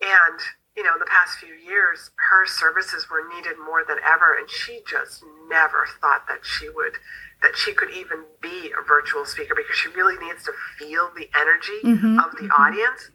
And, 0.00 0.40
you 0.76 0.82
know, 0.82 0.94
in 0.94 1.00
the 1.00 1.10
past 1.10 1.38
few 1.38 1.54
years, 1.54 2.10
her 2.30 2.46
services 2.46 3.08
were 3.10 3.26
needed 3.34 3.58
more 3.58 3.84
than 3.86 3.98
ever. 4.04 4.36
And 4.38 4.50
she 4.50 4.80
just 4.88 5.22
never 5.48 5.86
thought 6.00 6.26
that 6.28 6.42
she 6.42 6.68
would, 6.68 6.98
that 7.42 7.56
she 7.56 7.72
could 7.72 7.90
even 7.90 8.24
be 8.40 8.72
a 8.74 8.82
virtual 8.86 9.24
speaker 9.24 9.54
because 9.54 9.76
she 9.76 9.88
really 9.90 10.18
needs 10.18 10.44
to 10.44 10.52
feel 10.78 11.10
the 11.14 11.30
energy 11.34 11.80
mm-hmm, 11.84 12.18
of 12.18 12.32
the 12.32 12.48
mm-hmm. 12.48 12.62
audience. 12.62 13.10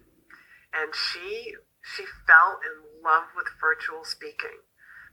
And 0.74 0.94
she, 0.94 1.56
she 1.96 2.04
fell 2.28 2.60
in 2.64 3.04
love 3.04 3.26
with 3.36 3.48
virtual 3.60 4.04
speaking 4.04 4.64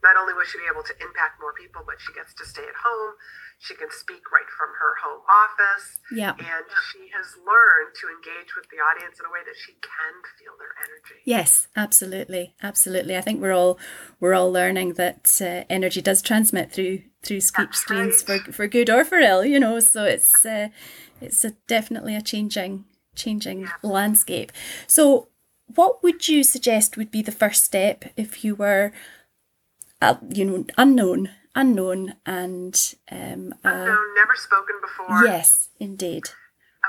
not 0.07 0.15
only 0.15 0.35
will 0.39 0.47
she 0.47 0.59
be 0.63 0.71
able 0.71 0.87
to 0.87 0.95
impact 1.03 1.43
more 1.43 1.51
people, 1.59 1.83
but 1.83 1.99
she 1.99 2.15
gets 2.15 2.31
to 2.39 2.47
stay 2.47 2.63
at 2.63 2.79
home. 2.79 3.19
She 3.59 3.75
can 3.75 3.91
speak 3.91 4.31
right 4.31 4.47
from 4.55 4.71
her 4.79 4.95
home 5.03 5.23
office. 5.27 5.99
Yeah. 6.15 6.39
And 6.39 6.67
she 6.93 7.11
has 7.11 7.35
learned 7.43 7.91
to 7.99 8.07
engage 8.07 8.55
with 8.55 8.71
the 8.71 8.79
audience 8.79 9.19
in 9.19 9.27
a 9.27 9.33
way 9.33 9.43
that 9.43 9.59
she 9.59 9.73
can 9.83 10.15
feel 10.39 10.55
their 10.63 10.79
energy. 10.79 11.19
Yes, 11.25 11.67
absolutely. 11.75 12.55
Absolutely. 12.63 13.17
I 13.17 13.21
think 13.21 13.41
we're 13.41 13.57
all 13.57 13.79
we're 14.21 14.35
all 14.35 14.53
learning 14.53 14.95
that 14.95 15.41
uh, 15.41 15.65
energy 15.69 16.01
does 16.01 16.23
transmit 16.23 16.71
through 16.71 17.03
through 17.23 17.41
speech 17.41 17.75
That's 17.75 17.81
streams 17.81 18.25
right. 18.29 18.43
for 18.43 18.53
for 18.53 18.67
good 18.69 18.91
or 18.91 19.05
for 19.05 19.19
ill, 19.19 19.45
you 19.45 19.59
know. 19.59 19.81
So 19.81 20.05
it's 20.05 20.47
uh, 20.47 20.69
it's 21.21 21.45
a, 21.45 21.53
definitely 21.67 22.15
a 22.15 22.23
changing 22.23 22.85
changing 23.17 23.63
yeah. 23.63 23.71
landscape. 23.83 24.53
So 24.87 25.29
what 25.75 26.03
would 26.03 26.29
you 26.29 26.45
suggest 26.45 26.97
would 26.97 27.11
be 27.11 27.23
the 27.23 27.33
first 27.33 27.65
step 27.65 28.05
if 28.17 28.45
you 28.45 28.55
were 28.55 28.93
uh, 30.01 30.17
you 30.29 30.45
know, 30.45 30.65
unknown, 30.77 31.31
unknown, 31.55 32.15
and 32.25 32.95
um, 33.11 33.55
uh, 33.65 33.69
unknown, 33.69 34.15
never 34.15 34.35
spoken 34.37 34.77
before. 34.81 35.25
Yes, 35.25 35.71
indeed. 35.81 36.25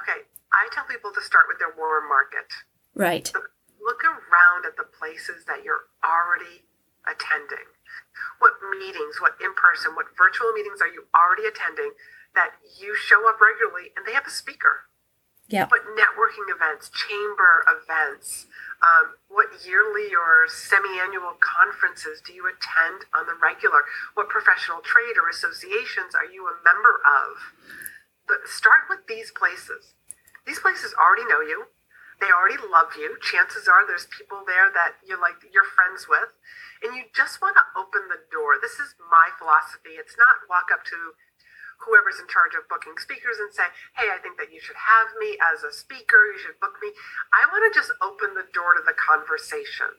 Okay, 0.02 0.22
I 0.52 0.68
tell 0.74 0.86
people 0.86 1.12
to 1.14 1.22
start 1.22 1.46
with 1.48 1.60
their 1.60 1.74
warm 1.78 2.10
market. 2.10 2.48
Right. 2.94 3.28
So 3.28 3.40
look 3.82 4.04
around 4.04 4.66
at 4.66 4.76
the 4.76 4.84
places 4.84 5.46
that 5.48 5.64
you're 5.64 5.88
already 6.04 6.68
attending. 7.08 7.72
What 8.40 8.60
meetings, 8.76 9.22
what 9.22 9.40
in 9.40 9.56
person, 9.56 9.96
what 9.96 10.12
virtual 10.18 10.52
meetings 10.52 10.82
are 10.82 10.92
you 10.92 11.08
already 11.16 11.48
attending 11.48 11.96
that 12.36 12.60
you 12.78 12.94
show 12.96 13.28
up 13.30 13.40
regularly 13.40 13.96
and 13.96 14.06
they 14.06 14.14
have 14.14 14.28
a 14.28 14.34
speaker. 14.34 14.87
Yeah. 15.48 15.68
What 15.72 15.88
networking 15.96 16.52
events, 16.52 16.92
chamber 16.92 17.64
events, 17.72 18.48
um, 18.84 19.16
what 19.32 19.48
yearly 19.64 20.12
or 20.12 20.46
semi 20.52 21.00
annual 21.00 21.40
conferences 21.40 22.20
do 22.20 22.36
you 22.36 22.46
attend 22.46 23.08
on 23.16 23.26
the 23.26 23.38
regular? 23.40 23.88
What 24.14 24.28
professional 24.28 24.84
trade 24.84 25.16
or 25.16 25.32
associations 25.32 26.14
are 26.14 26.28
you 26.28 26.46
a 26.52 26.56
member 26.68 27.00
of? 27.02 27.56
But 28.28 28.44
start 28.46 28.92
with 28.92 29.08
these 29.08 29.32
places. 29.32 29.96
These 30.46 30.60
places 30.60 30.92
already 31.00 31.24
know 31.26 31.40
you. 31.40 31.72
They 32.20 32.34
already 32.34 32.58
love 32.60 32.98
you. 32.98 33.16
Chances 33.22 33.70
are 33.70 33.86
there's 33.86 34.10
people 34.12 34.44
there 34.44 34.68
that 34.74 35.00
you're 35.06 35.22
like 35.22 35.40
you're 35.48 35.68
friends 35.68 36.10
with. 36.10 36.36
And 36.84 36.92
you 36.94 37.08
just 37.16 37.42
want 37.42 37.56
to 37.56 37.66
open 37.78 38.12
the 38.12 38.22
door. 38.30 38.60
This 38.60 38.78
is 38.78 38.94
my 39.00 39.32
philosophy. 39.40 39.96
It's 39.96 40.18
not 40.20 40.46
walk 40.50 40.70
up 40.74 40.84
to 40.92 41.16
whoever's 41.78 42.20
in 42.20 42.28
charge 42.28 42.58
of 42.58 42.66
booking 42.68 42.98
speakers 42.98 43.38
and 43.40 43.54
say, 43.54 43.70
hey, 43.96 44.10
I 44.10 44.18
think 44.20 44.38
that 44.42 44.50
you 44.52 44.60
should 44.60 44.78
have 44.78 45.14
me 45.22 45.38
as 45.40 45.64
a 45.64 45.72
speaker. 45.72 46.34
You 46.34 46.40
should 46.42 46.58
book 46.60 46.76
me. 46.82 46.92
I 47.32 47.46
want 47.50 47.64
to 47.70 47.72
just 47.72 47.94
open 48.02 48.34
the 48.34 48.50
door 48.52 48.74
to 48.76 48.84
the 48.84 48.98
conversation. 48.98 49.94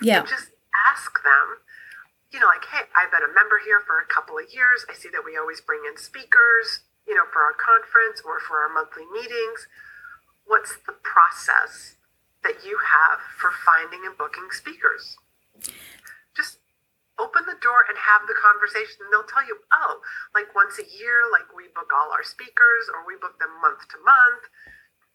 Yeah. 0.00 0.24
And 0.24 0.28
just 0.28 0.50
ask 0.88 1.12
them, 1.22 1.60
you 2.32 2.40
know, 2.40 2.50
like, 2.50 2.66
hey, 2.66 2.88
I've 2.96 3.12
been 3.14 3.22
a 3.22 3.32
member 3.32 3.62
here 3.62 3.84
for 3.86 4.00
a 4.00 4.08
couple 4.10 4.40
of 4.40 4.48
years. 4.50 4.82
I 4.90 4.94
see 4.96 5.12
that 5.12 5.22
we 5.22 5.38
always 5.38 5.60
bring 5.60 5.86
in 5.86 5.94
speakers, 6.00 6.82
you 7.06 7.14
know, 7.14 7.28
for 7.30 7.44
our 7.44 7.54
conference 7.54 8.24
or 8.24 8.40
for 8.40 8.64
our 8.64 8.72
monthly 8.72 9.06
meetings. 9.12 9.68
What's 10.48 10.76
the 10.88 10.96
process 11.04 11.94
that 12.42 12.64
you 12.64 12.80
have 12.82 13.20
for 13.38 13.52
finding 13.64 14.02
and 14.04 14.16
booking 14.18 14.50
speakers? 14.50 15.16
Just 16.34 16.58
open 17.18 17.46
the 17.46 17.58
door 17.62 17.86
and 17.86 17.94
have 17.94 18.26
the 18.26 18.34
conversation 18.34 19.06
and 19.06 19.10
they'll 19.10 19.28
tell 19.28 19.44
you 19.46 19.54
oh 19.70 20.02
like 20.34 20.50
once 20.54 20.78
a 20.82 20.86
year 20.86 21.22
like 21.30 21.46
we 21.54 21.70
book 21.70 21.90
all 21.94 22.10
our 22.10 22.26
speakers 22.26 22.90
or 22.90 23.06
we 23.06 23.14
book 23.18 23.38
them 23.38 23.52
month 23.62 23.86
to 23.86 23.98
month 24.02 24.50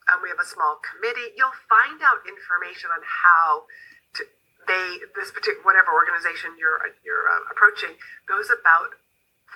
and 0.07 0.23
we 0.23 0.31
have 0.31 0.39
a 0.39 0.47
small 0.47 0.79
committee 0.79 1.35
you'll 1.35 1.59
find 1.67 1.99
out 1.99 2.23
information 2.23 2.87
on 2.87 3.03
how 3.03 3.67
to 4.15 4.23
they 4.67 5.03
this 5.19 5.31
particular 5.31 5.63
whatever 5.67 5.91
organization 5.91 6.55
you're 6.55 6.79
you're 7.03 7.27
uh, 7.27 7.43
approaching 7.51 7.99
goes 8.27 8.47
about 8.47 8.95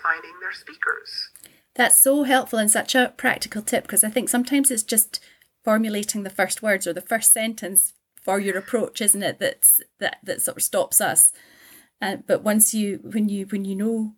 finding 0.04 0.36
their 0.44 0.54
speakers 0.54 1.32
That's 1.76 1.98
so 1.98 2.24
helpful 2.24 2.60
and 2.60 2.70
such 2.70 2.94
a 2.94 3.14
practical 3.16 3.62
tip 3.62 3.84
because 3.84 4.04
I 4.04 4.10
think 4.10 4.30
sometimes 4.30 4.70
it's 4.70 4.84
just 4.84 5.20
formulating 5.64 6.24
the 6.24 6.30
first 6.30 6.62
words 6.62 6.86
or 6.86 6.94
the 6.94 7.02
first 7.02 7.32
sentence 7.32 7.94
for 8.22 8.40
your 8.40 8.58
approach, 8.58 9.02
isn't 9.02 9.24
it? 9.24 9.40
That's 9.40 9.82
that 10.00 10.18
that 10.24 10.42
sort 10.42 10.58
of 10.58 10.64
stops 10.64 11.02
us. 11.02 11.32
Uh, 12.04 12.18
but 12.28 12.44
once 12.44 12.74
you 12.74 13.00
when 13.02 13.30
you 13.30 13.48
when 13.48 13.64
you 13.64 13.76
know 13.76 14.12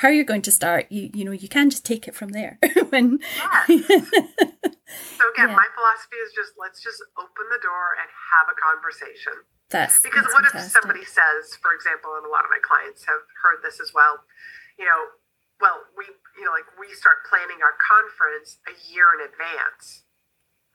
how 0.00 0.08
you're 0.08 0.24
going 0.24 0.40
to 0.40 0.50
start, 0.50 0.90
you 0.90 1.10
you 1.12 1.24
know 1.24 1.36
you 1.36 1.48
can 1.48 1.68
just 1.68 1.84
take 1.84 2.08
it 2.08 2.14
from 2.14 2.30
there. 2.30 2.58
when 2.88 3.20
so 3.68 5.24
again 5.36 5.52
Yeah. 5.52 5.60
my 5.60 5.68
philosophy 5.76 6.16
is 6.24 6.32
just 6.32 6.56
let's 6.56 6.80
just 6.80 7.04
open 7.20 7.46
the 7.52 7.60
door 7.60 7.92
and 8.00 8.08
have 8.32 8.48
a 8.48 8.56
conversation 8.56 9.44
that's 9.68 10.00
Because 10.00 10.24
that's 10.24 10.34
what 10.34 10.46
if 10.46 10.70
somebody 10.70 11.04
says, 11.04 11.58
for 11.58 11.74
example, 11.74 12.14
and 12.16 12.24
a 12.24 12.30
lot 12.30 12.46
of 12.46 12.50
my 12.50 12.62
clients 12.62 13.04
have 13.04 13.20
heard 13.42 13.60
this 13.66 13.80
as 13.82 13.90
well, 13.92 14.22
you 14.78 14.86
know, 14.86 15.18
well, 15.60 15.82
we, 15.98 16.06
you 16.38 16.44
know, 16.46 16.54
like 16.54 16.70
we 16.78 16.94
start 16.94 17.26
planning 17.26 17.58
our 17.66 17.74
conference 17.74 18.62
a 18.70 18.74
year 18.86 19.10
in 19.18 19.26
advance. 19.26 20.06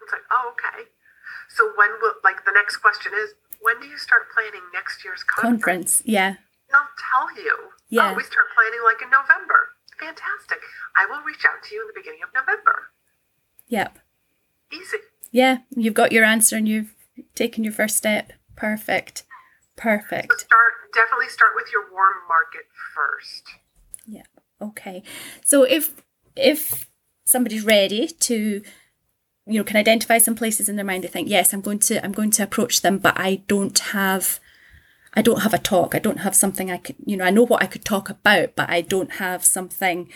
It's 0.04 0.12
like, 0.12 0.28
oh, 0.30 0.52
okay. 0.58 0.92
So 1.56 1.72
when 1.78 1.90
will, 2.02 2.20
like, 2.24 2.44
the 2.44 2.52
next 2.52 2.78
question 2.84 3.14
is, 3.16 3.32
when 3.62 3.80
do 3.80 3.88
you 3.88 3.98
start 3.98 4.28
planning 4.34 4.66
next 4.74 5.06
year's 5.06 5.24
conference? 5.24 5.64
conference? 5.64 6.04
Yeah, 6.04 6.36
They'll 6.72 6.96
tell 7.12 7.44
you. 7.44 7.56
Oh, 7.58 7.70
yeah. 7.90 8.12
Oh, 8.12 8.16
we 8.16 8.24
start 8.24 8.46
planning 8.56 8.80
like 8.84 9.02
in 9.02 9.10
November. 9.10 9.70
Fantastic. 10.00 10.60
I 10.96 11.06
will 11.06 11.22
reach 11.24 11.44
out 11.46 11.62
to 11.68 11.76
you 11.76 11.82
in 11.82 11.88
the 11.88 11.94
beginning 12.00 12.22
of 12.24 12.30
November. 12.34 12.90
yep, 13.68 14.00
Easy. 14.74 14.98
yeah. 15.32 15.60
You've 15.76 15.94
got 15.94 16.12
your 16.12 16.24
answer 16.24 16.56
and 16.56 16.68
you've 16.68 16.96
taken 17.36 17.64
your 17.64 17.74
first 17.74 17.98
step. 17.98 18.34
Perfect, 18.56 19.20
So 19.20 19.26
perfect. 19.78 20.34
start, 20.40 20.74
definitely 20.94 21.30
start 21.30 21.52
with 21.56 21.68
your 21.72 21.84
warm 21.92 22.16
market 22.28 22.66
first. 22.96 23.44
Yeah. 24.06 24.24
Okay. 24.62 25.04
So 25.44 25.64
if 25.64 25.96
if 26.36 26.88
somebody's 27.26 27.64
ready 27.66 28.08
to 28.08 28.62
you 29.48 29.54
know 29.60 29.64
can 29.64 29.78
identify 29.78 30.18
some 30.20 30.36
places 30.36 30.68
in 30.70 30.76
their 30.76 30.86
mind 30.86 31.04
they 31.04 31.08
think 31.08 31.28
yes 31.30 31.54
I'm 31.54 31.62
going 31.62 31.80
to 31.80 32.04
I'm 32.04 32.12
going 32.12 32.32
to 32.32 32.44
approach 32.44 32.82
them 32.82 32.98
but 33.00 33.14
I 33.18 33.42
don't 33.48 33.78
have 33.80 34.40
I 35.14 35.22
don't 35.22 35.42
have 35.42 35.54
a 35.54 35.58
talk 35.58 35.94
I 35.96 36.00
don't 36.00 36.20
have 36.20 36.36
something 36.36 36.72
I 36.72 36.78
could 36.78 36.96
you 37.06 37.18
know 37.18 37.26
I 37.26 37.30
know 37.32 37.46
what 37.46 37.62
I 37.64 37.68
could 37.68 37.84
talk 37.86 38.10
about 38.10 38.56
but 38.56 38.70
I 38.70 38.82
don't 38.82 39.14
have 39.14 39.44
something 39.46 40.10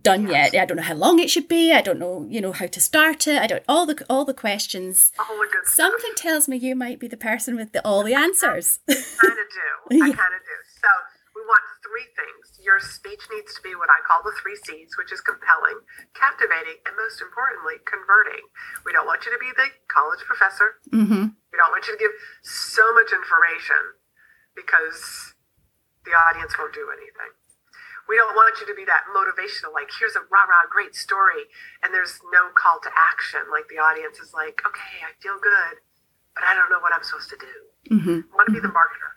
done 0.00 0.26
yet 0.28 0.54
I 0.54 0.64
don't 0.64 0.76
know 0.78 0.82
how 0.82 0.94
long 0.94 1.18
it 1.20 1.30
should 1.30 1.48
be 1.48 1.72
I 1.72 1.80
don't 1.80 1.98
know 2.00 2.26
you 2.28 2.40
know 2.40 2.52
how 2.52 2.66
to 2.66 2.80
start 2.80 3.26
it 3.28 3.40
I 3.40 3.46
don't 3.46 3.62
all 3.68 3.86
the 3.86 4.04
all 4.10 4.24
the 4.24 4.34
questions 4.34 5.12
All 5.18 5.26
the 5.36 5.48
good 5.52 5.64
stuff. 5.66 5.74
something 5.92 6.12
tells 6.16 6.48
me 6.48 6.56
you 6.56 6.74
might 6.74 6.98
be 6.98 7.08
the 7.08 7.16
person 7.16 7.56
with 7.56 7.72
the, 7.72 7.84
all 7.86 8.02
the 8.02 8.14
answers 8.14 8.80
I 8.88 8.94
kind 8.94 9.38
of 9.38 9.48
do. 9.60 9.68
I 9.92 9.94
Yeah. 10.08 10.14
kind 10.16 10.34
of 10.34 10.42
do. 10.42 10.56
So 10.82 10.88
we 11.36 11.42
want 11.42 11.62
three 11.86 12.08
things. 12.18 12.43
Your 12.64 12.80
speech 12.80 13.28
needs 13.28 13.52
to 13.54 13.60
be 13.60 13.76
what 13.76 13.92
I 13.92 14.00
call 14.08 14.24
the 14.24 14.32
three 14.40 14.56
C's, 14.56 14.96
which 14.96 15.12
is 15.12 15.20
compelling, 15.20 15.84
captivating, 16.16 16.80
and 16.88 16.96
most 16.96 17.20
importantly, 17.20 17.76
converting. 17.84 18.40
We 18.88 18.96
don't 18.96 19.04
want 19.04 19.28
you 19.28 19.32
to 19.36 19.38
be 19.38 19.52
the 19.52 19.68
college 19.92 20.24
professor. 20.24 20.80
mm-hmm. 20.88 21.36
We 21.36 21.56
don't 21.60 21.70
want 21.70 21.84
you 21.84 21.92
to 21.92 22.00
give 22.00 22.16
so 22.40 22.88
much 22.96 23.12
information 23.12 24.00
because 24.56 25.36
the 26.08 26.16
audience 26.16 26.56
won't 26.56 26.72
do 26.72 26.88
anything. 26.88 27.36
We 28.08 28.16
don't 28.16 28.36
want 28.36 28.60
you 28.60 28.66
to 28.68 28.76
be 28.76 28.84
that 28.84 29.08
motivational, 29.12 29.72
like, 29.72 29.88
here's 30.00 30.16
a 30.16 30.24
rah 30.28 30.44
rah 30.44 30.68
great 30.68 30.92
story, 30.96 31.48
and 31.80 31.92
there's 31.92 32.20
no 32.32 32.52
call 32.52 32.80
to 32.84 32.90
action. 32.92 33.48
Like, 33.48 33.68
the 33.72 33.80
audience 33.80 34.20
is 34.20 34.32
like, 34.36 34.60
okay, 34.64 35.04
I 35.04 35.16
feel 35.24 35.40
good, 35.40 35.80
but 36.36 36.44
I 36.44 36.52
don't 36.52 36.68
know 36.68 36.80
what 36.84 36.92
I'm 36.92 37.04
supposed 37.04 37.32
to 37.32 37.40
do. 37.40 37.54
Mm-hmm. 37.96 38.28
Want 38.36 38.48
to 38.48 38.56
be 38.56 38.60
the 38.60 38.72
marketer 38.72 39.12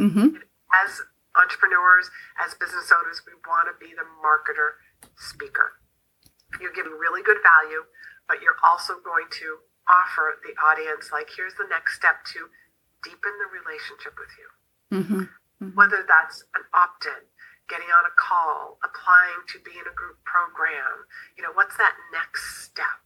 Mm-hmm. 0.00 0.40
as 0.82 1.02
entrepreneurs, 1.36 2.10
as 2.40 2.54
business 2.54 2.92
owners, 2.92 3.22
we 3.26 3.32
want 3.48 3.68
to 3.68 3.74
be 3.80 3.92
the 3.94 4.06
marketer 4.20 4.80
speaker. 5.16 5.80
You're 6.60 6.74
giving 6.76 6.92
really 6.92 7.22
good 7.22 7.40
value, 7.40 7.88
but 8.28 8.44
you're 8.44 8.60
also 8.62 9.00
going 9.00 9.28
to 9.40 9.64
offer 9.88 10.38
the 10.44 10.54
audience, 10.62 11.10
like, 11.10 11.28
here's 11.34 11.54
the 11.58 11.66
next 11.66 11.96
step 11.96 12.22
to 12.36 12.46
deepen 13.02 13.34
the 13.40 13.48
relationship 13.50 14.14
with 14.14 14.32
you. 14.38 14.48
Mm-hmm. 14.92 15.74
Whether 15.74 16.04
that's 16.06 16.44
an 16.54 16.62
opt 16.74 17.06
in, 17.06 17.22
getting 17.70 17.88
on 17.88 18.04
a 18.04 18.14
call, 18.14 18.78
applying 18.84 19.42
to 19.54 19.58
be 19.64 19.72
in 19.78 19.86
a 19.88 19.94
group 19.94 20.20
program, 20.26 21.08
you 21.38 21.42
know, 21.42 21.54
what's 21.54 21.76
that 21.78 21.94
next 22.12 22.66
step? 22.66 23.02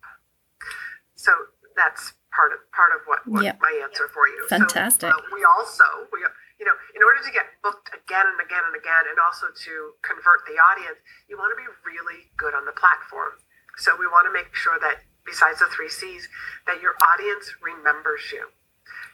So 1.15 1.33
that's 1.77 2.13
part 2.33 2.53
of 2.53 2.61
part 2.73 2.93
of 2.93 3.05
what, 3.07 3.25
what 3.29 3.45
Yep. 3.45 3.61
my 3.61 3.73
answer 3.85 4.09
for 4.13 4.29
you. 4.29 4.45
Fantastic. 4.49 5.13
So, 5.13 5.17
uh, 5.17 5.23
we 5.33 5.45
also 5.45 5.85
we 6.13 6.25
you 6.59 6.65
know 6.65 6.77
in 6.97 7.03
order 7.05 7.21
to 7.25 7.33
get 7.33 7.47
booked 7.61 7.93
again 7.93 8.27
and 8.27 8.41
again 8.41 8.65
and 8.65 8.77
again, 8.77 9.05
and 9.09 9.19
also 9.21 9.53
to 9.53 9.75
convert 10.01 10.45
the 10.49 10.57
audience, 10.57 10.99
you 11.29 11.37
want 11.37 11.53
to 11.53 11.59
be 11.59 11.69
really 11.85 12.33
good 12.37 12.57
on 12.57 12.65
the 12.65 12.77
platform. 12.77 13.37
So 13.77 13.93
we 13.97 14.09
want 14.09 14.25
to 14.25 14.33
make 14.33 14.57
sure 14.57 14.81
that 14.81 15.05
besides 15.27 15.59
the 15.59 15.69
three 15.69 15.91
C's, 15.91 16.31
that 16.65 16.81
your 16.81 16.97
audience 17.03 17.53
remembers 17.61 18.33
you. 18.33 18.49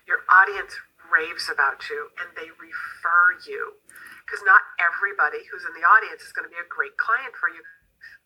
Your 0.06 0.22
audience 0.30 0.76
raves 1.10 1.50
about 1.50 1.88
you 1.90 2.12
and 2.20 2.30
they 2.36 2.52
refer 2.60 3.24
you. 3.48 3.80
Because 4.22 4.44
not 4.46 4.62
everybody 4.78 5.42
who's 5.50 5.66
in 5.66 5.74
the 5.74 5.82
audience 5.82 6.22
is 6.22 6.32
going 6.32 6.46
to 6.46 6.52
be 6.52 6.60
a 6.60 6.68
great 6.68 6.94
client 6.96 7.34
for 7.34 7.50
you, 7.50 7.60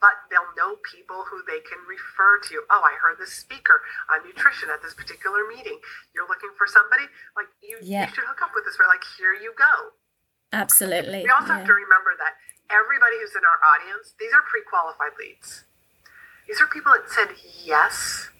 but 0.00 0.28
they'll 0.28 0.52
know 0.56 0.76
people 0.84 1.24
who 1.28 1.40
they 1.48 1.64
can 1.64 1.80
refer 1.88 2.38
to. 2.52 2.62
Oh, 2.68 2.84
I 2.84 2.94
heard 3.00 3.16
this 3.16 3.32
speaker 3.32 3.80
on 4.12 4.20
nutrition 4.26 4.68
at 4.68 4.82
this 4.84 4.92
particular 4.92 5.48
meeting. 5.48 5.80
You're 6.12 6.28
looking 6.28 6.52
for 6.56 6.68
somebody? 6.68 7.08
Like, 7.32 7.48
you, 7.64 7.80
Yeah. 7.80 8.08
you 8.08 8.12
should 8.12 8.28
hook 8.28 8.42
up 8.44 8.52
with 8.54 8.64
this. 8.68 8.76
We're 8.78 8.88
like, 8.90 9.04
here 9.16 9.32
you 9.32 9.56
go. 9.56 9.96
Absolutely. 10.52 11.24
We 11.24 11.32
also 11.32 11.52
yeah. 11.52 11.58
have 11.64 11.66
to 11.66 11.74
remember 11.74 12.12
that 12.18 12.36
everybody 12.70 13.16
who's 13.20 13.34
in 13.34 13.42
our 13.44 13.60
audience, 13.64 14.14
these 14.20 14.32
are 14.32 14.42
pre 14.46 14.62
qualified 14.68 15.16
leads. 15.18 15.64
These 16.46 16.60
are 16.60 16.66
people 16.68 16.92
that 16.92 17.10
said 17.10 17.34
yes 17.64 18.30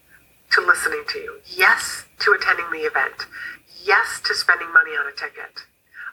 to 0.51 0.61
listening 0.61 1.03
to 1.09 1.19
you, 1.19 1.41
yes 1.45 2.05
to 2.19 2.31
attending 2.31 2.71
the 2.71 2.87
event, 2.87 3.27
yes 3.83 4.21
to 4.23 4.33
spending 4.33 4.71
money 4.71 4.91
on 4.91 5.07
a 5.07 5.11
ticket. 5.11 5.67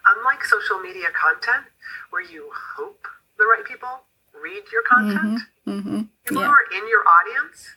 Unlike 0.05 0.45
social 0.45 0.81
media 0.81 1.09
content, 1.15 1.71
where 2.11 2.23
you 2.23 2.51
hope 2.77 3.07
the 3.39 3.47
right 3.47 3.65
people 3.65 4.05
read 4.45 4.65
your 4.73 4.83
content, 4.93 5.41
Mm-hmm. 5.67 6.01
people 6.25 6.43
Yeah. 6.43 6.49
who 6.49 6.53
are 6.59 6.67
in 6.79 6.85
your 6.93 7.03
audience 7.17 7.77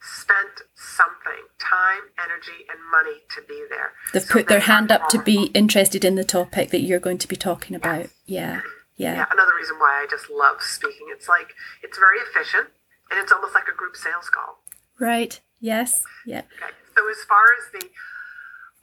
spent 0.00 0.54
something 0.74 1.42
time, 1.58 2.02
energy, 2.18 2.60
and 2.70 2.78
money 2.90 3.18
to 3.34 3.40
be 3.42 3.64
there. 3.68 3.92
They've 4.12 4.22
So 4.22 4.34
put 4.34 4.48
their 4.48 4.60
hand 4.60 4.90
up 4.92 5.08
to 5.10 5.18
be 5.22 5.44
interested 5.54 6.04
in 6.04 6.14
the 6.14 6.24
topic 6.24 6.70
that 6.70 6.80
you're 6.80 7.00
going 7.00 7.18
to 7.18 7.28
be 7.28 7.36
talking 7.36 7.74
about. 7.76 8.08
Yeah. 8.26 8.60
yeah, 8.96 9.14
Yeah. 9.14 9.26
another 9.30 9.54
reason 9.60 9.76
why 9.78 9.92
I 10.02 10.06
just 10.10 10.28
love 10.30 10.60
speaking. 10.62 11.06
It's 11.10 11.28
like 11.28 11.48
it's 11.82 11.98
very 11.98 12.18
efficient 12.26 12.68
and 13.10 13.16
it's 13.20 13.32
almost 13.32 13.54
like 13.54 13.68
a 13.68 13.76
group 13.76 13.96
sales 13.96 14.28
call. 14.28 14.52
Right. 15.00 15.40
Yes. 15.60 16.02
Yeah. 16.26 16.42
Okay. 16.56 16.72
So 16.96 17.00
as 17.10 17.20
far 17.28 17.44
as 17.58 17.64
the 17.80 17.88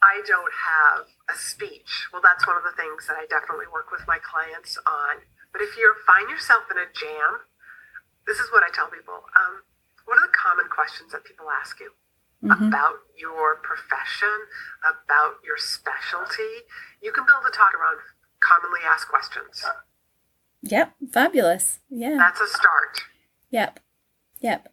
I 0.02 0.22
don't 0.26 0.50
have 0.74 1.06
a 1.30 1.38
speech, 1.38 2.08
well 2.12 2.22
that's 2.22 2.46
one 2.46 2.56
of 2.56 2.64
the 2.64 2.74
things 2.76 3.06
that 3.06 3.16
I 3.16 3.26
definitely 3.30 3.66
work 3.72 3.90
with 3.92 4.02
my 4.08 4.18
clients 4.18 4.76
on. 4.86 5.22
But 5.52 5.62
if 5.62 5.76
you 5.76 5.94
find 6.06 6.28
yourself 6.28 6.64
in 6.70 6.78
a 6.78 6.88
jam 6.88 7.46
this 8.26 8.38
is 8.38 8.50
what 8.52 8.62
I 8.62 8.70
tell 8.74 8.88
people. 8.88 9.26
Um, 9.34 9.62
what 10.06 10.18
are 10.18 10.26
the 10.26 10.34
common 10.34 10.66
questions 10.70 11.12
that 11.12 11.24
people 11.24 11.46
ask 11.50 11.78
you 11.80 11.90
mm-hmm. 12.42 12.68
about 12.68 13.06
your 13.18 13.56
profession, 13.62 14.46
about 14.82 15.42
your 15.44 15.56
specialty? 15.56 16.66
You 17.02 17.12
can 17.12 17.24
build 17.24 17.44
a 17.46 17.54
talk 17.54 17.74
around 17.74 17.98
commonly 18.40 18.80
asked 18.86 19.08
questions. 19.08 19.64
Yep, 20.62 20.94
fabulous. 21.12 21.80
Yeah. 21.90 22.16
That's 22.18 22.40
a 22.40 22.46
start. 22.46 23.02
Yep. 23.50 23.80
Yep. 24.40 24.68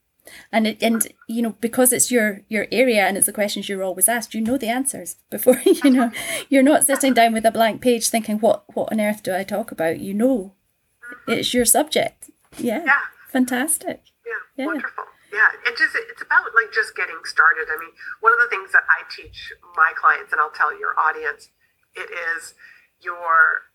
And 0.51 0.67
it, 0.67 0.83
and 0.83 1.07
you 1.27 1.41
know 1.41 1.55
because 1.59 1.91
it's 1.91 2.11
your 2.11 2.41
your 2.49 2.67
area 2.71 3.03
and 3.07 3.17
it's 3.17 3.25
the 3.25 3.33
questions 3.33 3.67
you're 3.67 3.81
always 3.81 4.07
asked, 4.07 4.35
you 4.35 4.41
know 4.41 4.59
the 4.59 4.67
answers 4.67 5.15
before 5.31 5.59
you 5.65 5.89
know. 5.89 6.11
You're 6.49 6.61
not 6.61 6.85
sitting 6.85 7.15
down 7.15 7.33
with 7.33 7.45
a 7.45 7.51
blank 7.51 7.81
page 7.81 8.09
thinking 8.09 8.37
what 8.37 8.63
what 8.75 8.91
on 8.91 9.01
earth 9.01 9.23
do 9.23 9.33
I 9.33 9.43
talk 9.43 9.71
about? 9.71 9.99
You 9.99 10.13
know, 10.13 10.53
it's 11.27 11.53
your 11.53 11.65
subject. 11.65 12.29
Yeah. 12.57 12.83
Yeah. 12.85 13.05
Fantastic. 13.29 14.01
Yeah. 14.25 14.33
yeah. 14.57 14.65
Wonderful. 14.65 15.05
Yeah, 15.31 15.45
and 15.67 15.77
just 15.77 15.93
it's 15.93 16.23
about 16.23 16.49
like 16.57 16.73
just 16.73 16.95
getting 16.95 17.21
started. 17.23 17.69
I 17.69 17.77
mean, 17.77 17.93
one 18.19 18.33
of 18.33 18.39
the 18.41 18.49
things 18.49 18.71
that 18.73 18.81
I 18.89 19.05
teach 19.13 19.53
my 19.77 19.93
clients, 19.93 20.33
and 20.33 20.41
I'll 20.41 20.49
tell 20.49 20.73
your 20.73 20.97
audience, 20.97 21.53
it 21.93 22.09
is 22.09 22.55
your 23.01 23.69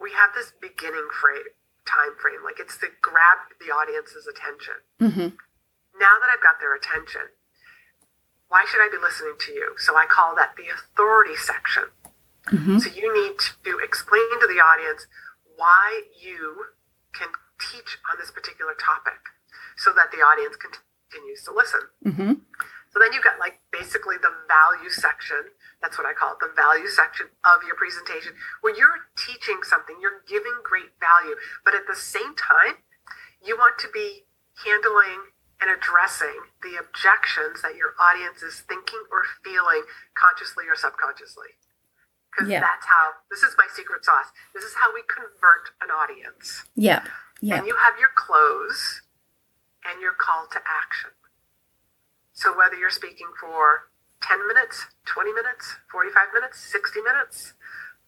we 0.00 0.12
have 0.12 0.30
this 0.34 0.52
beginning 0.60 1.08
frame 1.10 1.54
time 1.88 2.14
frame 2.20 2.44
like 2.44 2.60
it's 2.60 2.76
to 2.78 2.88
grab 3.00 3.38
the 3.64 3.72
audience's 3.72 4.28
attention 4.28 4.76
mm-hmm. 5.00 5.32
now 5.96 6.14
that 6.20 6.28
i've 6.28 6.44
got 6.44 6.60
their 6.60 6.76
attention 6.76 7.32
why 8.48 8.64
should 8.68 8.84
i 8.84 8.88
be 8.92 9.00
listening 9.00 9.34
to 9.40 9.52
you 9.52 9.72
so 9.80 9.96
i 9.96 10.04
call 10.04 10.36
that 10.36 10.52
the 10.60 10.68
authority 10.68 11.34
section 11.34 11.88
mm-hmm. 12.52 12.78
so 12.78 12.92
you 12.92 13.08
need 13.08 13.40
to 13.64 13.80
explain 13.80 14.28
to 14.40 14.46
the 14.46 14.60
audience 14.60 15.08
why 15.58 16.06
you 16.14 16.72
can 17.12 17.28
teach 17.58 17.98
on 18.08 18.16
this 18.16 18.30
particular 18.30 18.72
topic 18.78 19.18
so 19.76 19.92
that 19.92 20.08
the 20.14 20.22
audience 20.22 20.56
continues 20.56 21.42
to 21.42 21.50
listen 21.50 21.82
mm-hmm. 22.06 22.32
so 22.88 22.96
then 22.96 23.10
you've 23.12 23.26
got 23.26 23.38
like 23.42 23.58
basically 23.74 24.16
the 24.22 24.32
value 24.46 24.88
section 24.88 25.52
that's 25.80 25.96
what 25.96 26.06
I 26.06 26.12
call 26.12 26.34
it, 26.34 26.42
the 26.42 26.50
value 26.58 26.90
section 26.90 27.30
of 27.46 27.62
your 27.62 27.78
presentation, 27.78 28.34
where 28.62 28.74
you're 28.74 29.06
teaching 29.14 29.62
something, 29.62 29.94
you're 30.02 30.26
giving 30.26 30.58
great 30.62 30.98
value, 30.98 31.38
but 31.64 31.74
at 31.74 31.86
the 31.86 31.94
same 31.94 32.34
time, 32.34 32.82
you 33.38 33.56
want 33.56 33.78
to 33.78 33.88
be 33.94 34.26
handling 34.66 35.30
and 35.62 35.70
addressing 35.70 36.50
the 36.62 36.78
objections 36.78 37.62
that 37.62 37.78
your 37.78 37.94
audience 37.98 38.42
is 38.42 38.62
thinking 38.66 39.02
or 39.10 39.22
feeling 39.42 39.86
consciously 40.14 40.66
or 40.66 40.74
subconsciously. 40.74 41.54
Because 42.38 42.52
yeah. 42.52 42.60
that's 42.60 42.86
how, 42.86 43.18
this 43.30 43.42
is 43.42 43.56
my 43.58 43.66
secret 43.74 44.04
sauce. 44.04 44.30
This 44.54 44.62
is 44.62 44.74
how 44.78 44.94
we 44.94 45.02
convert 45.10 45.74
an 45.82 45.90
audience. 45.90 46.62
Yeah. 46.76 47.02
Yeah. 47.40 47.58
And 47.58 47.66
you 47.66 47.74
have 47.74 47.98
your 47.98 48.10
close 48.14 49.02
and 49.82 50.00
your 50.00 50.12
call 50.12 50.46
to 50.52 50.58
action. 50.62 51.10
So 52.32 52.56
whether 52.56 52.76
you're 52.76 52.94
speaking 52.94 53.26
for 53.40 53.90
10 54.22 54.46
minutes, 54.46 54.86
20 55.06 55.32
minutes, 55.32 55.76
45 55.90 56.28
minutes, 56.32 56.60
60 56.60 57.00
minutes. 57.00 57.54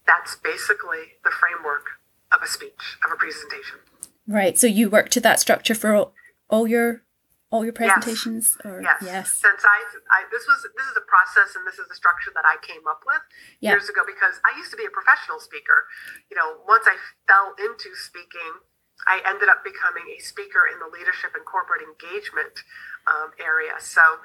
That's 0.07 0.37
basically 0.37 1.19
the 1.25 1.31
framework 1.31 1.99
of 2.33 2.43
a 2.43 2.47
speech, 2.47 2.99
of 3.05 3.13
a 3.13 3.17
presentation. 3.17 3.79
Right. 4.27 4.59
So 4.59 4.67
you 4.67 4.89
work 4.89 5.09
to 5.11 5.21
that 5.21 5.41
structure 5.41 5.75
for 5.75 5.95
all, 5.95 6.13
all 6.49 6.67
your 6.67 7.03
all 7.51 7.67
your 7.67 7.75
presentations 7.75 8.55
yes. 8.55 8.63
or 8.63 8.79
yes. 8.79 8.99
yes. 9.03 9.27
since 9.35 9.63
I, 9.67 9.79
I 10.15 10.19
this 10.31 10.47
was 10.47 10.63
this 10.79 10.87
is 10.87 10.95
a 10.95 11.03
process 11.03 11.59
and 11.59 11.67
this 11.67 11.83
is 11.83 11.91
the 11.91 11.99
structure 11.99 12.31
that 12.35 12.47
i 12.47 12.55
came 12.63 12.87
up 12.87 13.03
with 13.03 13.23
yeah. 13.59 13.75
years 13.75 13.91
ago 13.91 14.07
because 14.07 14.39
i 14.47 14.55
used 14.55 14.71
to 14.71 14.79
be 14.79 14.87
a 14.87 14.95
professional 14.95 15.43
speaker 15.43 15.91
you 16.31 16.39
know 16.39 16.63
once 16.65 16.87
i 16.87 16.95
fell 17.27 17.59
into 17.59 17.91
speaking 17.99 18.63
i 19.11 19.19
ended 19.27 19.51
up 19.51 19.67
becoming 19.67 20.07
a 20.15 20.19
speaker 20.23 20.71
in 20.71 20.79
the 20.79 20.87
leadership 20.87 21.35
and 21.35 21.43
corporate 21.43 21.83
engagement 21.83 22.63
um, 23.11 23.35
area 23.43 23.75
so 23.83 24.23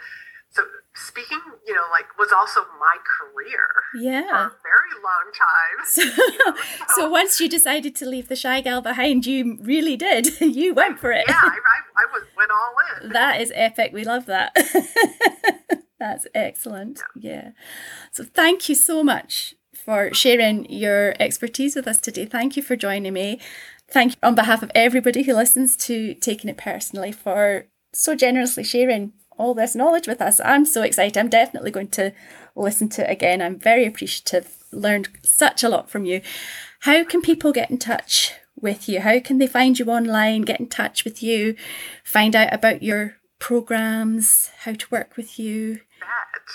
so 0.55 0.63
speaking, 0.95 1.41
you 1.67 1.73
know, 1.73 1.83
like 1.91 2.05
was 2.17 2.31
also 2.31 2.61
my 2.79 2.95
career. 3.03 3.67
Yeah. 3.99 4.21
For 4.21 4.35
a 4.35 4.55
very 4.63 4.95
long 5.03 5.27
time. 5.35 5.85
So, 5.85 6.01
you 6.01 6.37
know, 6.37 6.55
so, 6.87 7.01
so, 7.01 7.09
once 7.09 7.41
you 7.41 7.49
decided 7.49 7.93
to 7.97 8.05
leave 8.05 8.29
the 8.29 8.37
shy 8.37 8.61
gal 8.61 8.81
behind, 8.81 9.25
you 9.25 9.57
really 9.61 9.97
did. 9.97 10.29
You 10.55 10.73
went 10.73 10.99
for 10.99 11.11
it. 11.11 11.25
Yeah, 11.27 11.39
I, 11.41 11.47
I, 11.47 11.74
I 11.97 12.05
was, 12.11 12.23
went 12.37 12.51
all 12.51 12.75
in. 13.03 13.09
That 13.13 13.41
is 13.41 13.51
epic. 13.55 13.91
We 13.93 14.03
love 14.03 14.25
that. 14.25 14.55
That's 15.99 16.27
excellent. 16.33 17.01
Yeah. 17.15 17.31
yeah. 17.31 17.49
So 18.11 18.23
thank 18.23 18.69
you 18.69 18.75
so 18.75 19.03
much 19.03 19.55
for 19.73 20.13
sharing 20.13 20.69
your 20.69 21.13
expertise 21.19 21.75
with 21.75 21.87
us 21.87 21.99
today. 21.99 22.25
Thank 22.25 22.57
you 22.57 22.63
for 22.63 22.75
joining 22.75 23.13
me. 23.13 23.39
Thank 23.87 24.13
you 24.13 24.17
on 24.23 24.35
behalf 24.35 24.63
of 24.63 24.71
everybody 24.73 25.23
who 25.23 25.33
listens 25.33 25.77
to 25.77 26.15
Taking 26.15 26.49
It 26.49 26.57
Personally 26.57 27.11
for 27.11 27.67
so 27.93 28.15
generously 28.15 28.63
sharing 28.63 29.13
all 29.37 29.53
this 29.53 29.75
knowledge 29.75 30.07
with 30.07 30.21
us. 30.21 30.39
I'm 30.43 30.65
so 30.65 30.81
excited. 30.81 31.17
I'm 31.17 31.29
definitely 31.29 31.71
going 31.71 31.89
to 31.89 32.13
listen 32.55 32.89
to 32.89 33.09
it 33.09 33.11
again. 33.11 33.41
I'm 33.41 33.59
very 33.59 33.85
appreciative. 33.85 34.57
Learned 34.71 35.09
such 35.23 35.63
a 35.63 35.69
lot 35.69 35.89
from 35.89 36.05
you. 36.05 36.21
How 36.81 37.03
can 37.03 37.21
people 37.21 37.51
get 37.51 37.69
in 37.69 37.77
touch 37.77 38.33
with 38.59 38.87
you? 38.87 39.01
How 39.01 39.19
can 39.19 39.37
they 39.37 39.47
find 39.47 39.77
you 39.77 39.91
online, 39.91 40.41
get 40.41 40.59
in 40.59 40.67
touch 40.67 41.03
with 41.03 41.21
you, 41.21 41.55
find 42.03 42.35
out 42.35 42.53
about 42.53 42.83
your 42.83 43.17
programs, 43.39 44.49
how 44.63 44.73
to 44.73 44.87
work 44.89 45.17
with 45.17 45.39
you? 45.39 45.81
That. 46.01 46.47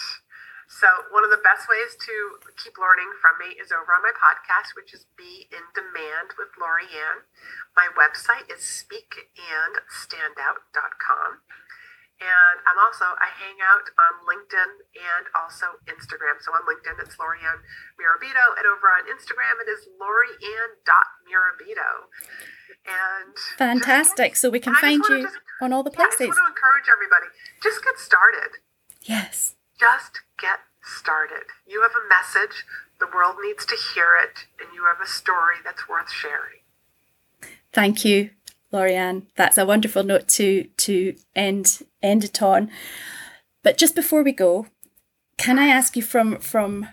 So, 0.68 0.86
one 1.12 1.24
of 1.24 1.30
the 1.30 1.44
best 1.44 1.68
ways 1.68 1.92
to 1.92 2.40
keep 2.56 2.78
learning 2.80 3.12
from 3.20 3.36
me 3.36 3.52
is 3.60 3.68
over 3.68 3.92
on 3.92 4.00
my 4.00 4.16
podcast, 4.16 4.72
which 4.72 4.94
is 4.94 5.04
Be 5.12 5.44
in 5.52 5.60
Demand 5.76 6.32
with 6.40 6.56
Laurie-Ann. 6.56 7.28
My 7.76 7.92
website 7.92 8.48
is 8.48 8.64
speakandstandout.com. 8.64 11.44
And 12.20 12.61
I'm 12.68 12.76
also, 12.76 13.16
I 13.16 13.33
hang 13.33 13.56
out 13.64 13.88
on 13.96 14.28
LinkedIn 14.28 14.92
and 14.92 15.24
also 15.33 15.80
Instagram. 15.88 16.37
So 16.44 16.52
on 16.52 16.68
LinkedIn, 16.68 17.00
it's 17.00 17.16
Laurie-Ann 17.16 17.64
Murabito. 17.96 18.61
And 18.61 18.68
over 18.68 18.92
on 18.92 19.09
Instagram, 19.09 19.56
it 19.64 19.72
is 19.72 19.88
laurieann.murabito. 19.96 22.12
And 22.85 23.33
fantastic. 23.56 24.37
Just, 24.37 24.44
so 24.44 24.52
we 24.52 24.61
can 24.61 24.76
find 24.76 25.00
you 25.09 25.24
just, 25.24 25.40
on 25.62 25.72
all 25.72 25.83
the 25.83 25.90
places. 25.90 26.20
Yeah, 26.20 26.26
I 26.26 26.28
just 26.28 26.40
want 26.40 26.52
to 26.52 26.56
encourage 26.61 26.88
everybody 26.92 27.28
just 27.64 27.83
get 27.85 27.96
started. 27.96 28.61
Yes. 29.02 29.56
Just 29.80 30.20
get 30.38 30.59
started. 30.85 31.48
You 31.66 31.80
have 31.80 31.96
a 31.96 32.04
message, 32.09 32.66
the 33.00 33.09
world 33.14 33.37
needs 33.40 33.64
to 33.64 33.76
hear 33.94 34.18
it, 34.22 34.44
and 34.61 34.68
you 34.74 34.85
have 34.85 35.00
a 35.00 35.06
story 35.09 35.56
that's 35.64 35.88
worth 35.88 36.12
sharing. 36.12 36.61
Thank 37.72 38.04
you 38.04 38.28
Laurie-Ann. 38.72 39.26
That's 39.37 39.59
a 39.59 39.66
wonderful 39.66 40.02
note 40.02 40.28
to 40.28 40.64
to 40.64 41.14
end 41.35 41.83
end 42.02 42.24
it 42.24 42.42
on. 42.42 42.70
But 43.62 43.76
just 43.76 43.94
before 43.94 44.22
we 44.22 44.32
go, 44.32 44.66
can 45.36 45.58
I 45.58 45.68
ask 45.68 45.96
you 45.96 46.02
from 46.02 46.38
from 46.38 46.88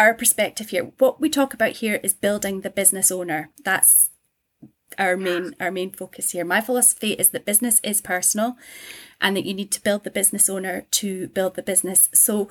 our 0.00 0.14
perspective 0.14 0.70
here, 0.70 0.92
what 0.98 1.20
we 1.20 1.28
talk 1.28 1.52
about 1.52 1.72
here 1.72 2.00
is 2.02 2.14
building 2.14 2.62
the 2.62 2.70
business 2.70 3.10
owner. 3.10 3.50
That's 3.64 4.08
our 4.98 5.16
main 5.16 5.54
our 5.60 5.70
main 5.70 5.90
focus 5.92 6.30
here. 6.30 6.44
My 6.44 6.60
philosophy 6.60 7.12
is 7.12 7.30
that 7.30 7.44
business 7.44 7.80
is 7.84 8.00
personal 8.00 8.56
and 9.20 9.36
that 9.36 9.44
you 9.44 9.54
need 9.54 9.70
to 9.72 9.82
build 9.82 10.04
the 10.04 10.10
business 10.10 10.48
owner 10.48 10.86
to 10.92 11.28
build 11.28 11.54
the 11.54 11.62
business. 11.62 12.08
So 12.14 12.48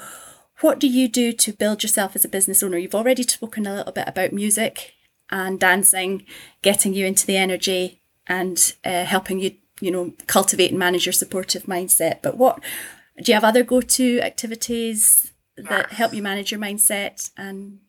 what 0.62 0.80
do 0.80 0.88
you 0.88 1.08
do 1.08 1.32
to 1.34 1.54
build 1.54 1.82
yourself 1.84 2.16
as 2.16 2.24
a 2.24 2.30
business 2.30 2.62
owner? 2.62 2.78
You've 2.78 2.96
already 2.96 3.24
spoken 3.24 3.66
a 3.66 3.74
little 3.74 3.94
bit 3.94 4.08
about 4.08 4.32
music 4.32 4.94
and 5.32 5.60
dancing, 5.60 6.26
getting 6.62 6.94
you 6.94 7.06
into 7.06 7.26
the 7.26 7.38
energy 7.38 8.02
and 8.28 8.74
uh, 8.86 9.06
helping 9.06 9.40
you, 9.40 9.56
you 9.80 9.92
know, 9.92 10.14
cultivate 10.28 10.70
and 10.70 10.80
manage 10.80 11.06
your 11.06 11.14
supportive 11.14 11.64
mindset. 11.64 12.22
But 12.22 12.38
what 12.38 12.62
do 13.22 13.32
you 13.32 13.34
have 13.34 13.44
other 13.44 13.64
go-to 13.64 14.22
activities 14.22 15.32
that 15.58 15.92
help 15.92 16.14
you 16.14 16.24
manage 16.24 16.52
your 16.52 16.60
mindset 16.60 17.32
and 17.38 17.80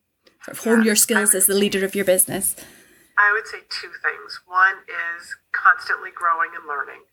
sort 0.45 0.57
of 0.57 0.65
hone 0.65 0.85
your 0.85 0.97
skills 0.97 1.35
as 1.35 1.47
the 1.47 1.55
leader 1.55 1.85
of 1.85 1.95
your 1.95 2.05
business? 2.05 2.57
I 3.19 3.33
would 3.33 3.47
say 3.47 3.59
two 3.69 3.93
things. 4.03 4.41
One 4.47 4.81
is 4.89 5.37
constantly 5.53 6.11
growing 6.15 6.51
and 6.57 6.67
learning. 6.67 7.05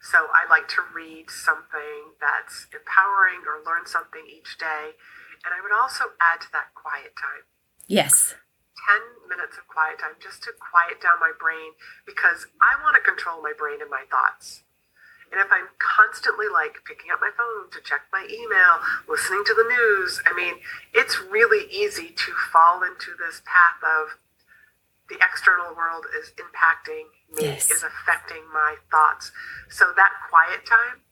So 0.00 0.18
I 0.18 0.48
like 0.48 0.68
to 0.68 0.82
read 0.94 1.30
something 1.30 2.14
that's 2.20 2.68
empowering 2.72 3.42
or 3.48 3.64
learn 3.64 3.86
something 3.86 4.22
each 4.28 4.58
day. 4.58 4.92
And 5.44 5.52
I 5.52 5.60
would 5.62 5.72
also 5.72 6.04
add 6.20 6.40
to 6.42 6.48
that 6.52 6.72
quiet 6.74 7.16
time. 7.16 7.44
Yes. 7.86 8.34
10 8.84 9.28
minutes 9.28 9.56
of 9.56 9.66
quiet 9.66 9.98
time 9.98 10.16
just 10.20 10.44
to 10.44 10.52
quiet 10.52 11.00
down 11.00 11.18
my 11.20 11.32
brain 11.36 11.72
because 12.04 12.46
I 12.60 12.80
want 12.82 12.96
to 12.96 13.02
control 13.02 13.40
my 13.40 13.52
brain 13.56 13.80
and 13.80 13.90
my 13.90 14.04
thoughts. 14.10 14.64
And 15.32 15.40
if 15.40 15.50
I'm 15.50 15.72
constantly 15.80 16.46
like 16.46 16.84
picking 16.86 17.10
up 17.10 17.18
my 17.18 17.32
phone 17.34 17.66
to 17.72 17.80
check 17.82 18.06
my 18.12 18.22
email, 18.28 18.78
listening 19.08 19.42
to 19.48 19.54
the 19.54 19.66
news, 19.66 20.22
I 20.28 20.32
mean, 20.36 20.60
it's 20.92 21.18
really 21.26 21.66
easy 21.72 22.14
to 22.14 22.30
fall 22.52 22.84
into 22.84 23.16
this 23.18 23.42
path 23.42 23.80
of 23.82 24.20
the 25.08 25.16
external 25.20 25.74
world 25.74 26.06
is 26.16 26.32
impacting 26.38 27.10
me, 27.36 27.50
yes. 27.50 27.70
is 27.70 27.82
affecting 27.82 28.46
my 28.52 28.76
thoughts. 28.90 29.32
So 29.68 29.92
that 29.96 30.12
quiet 30.30 30.64
time 30.64 31.02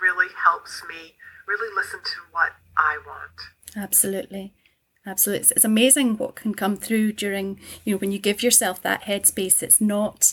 really 0.00 0.28
helps 0.44 0.82
me 0.88 1.14
really 1.46 1.72
listen 1.74 2.00
to 2.04 2.18
what 2.30 2.52
I 2.76 2.98
want. 3.06 3.32
Absolutely. 3.76 4.52
Absolutely. 5.06 5.40
It's, 5.40 5.50
it's 5.52 5.64
amazing 5.64 6.16
what 6.16 6.34
can 6.34 6.54
come 6.54 6.76
through 6.76 7.12
during, 7.12 7.60
you 7.84 7.92
know, 7.92 7.98
when 7.98 8.12
you 8.12 8.18
give 8.18 8.42
yourself 8.42 8.80
that 8.82 9.02
headspace. 9.02 9.62
It's 9.62 9.80
not, 9.80 10.32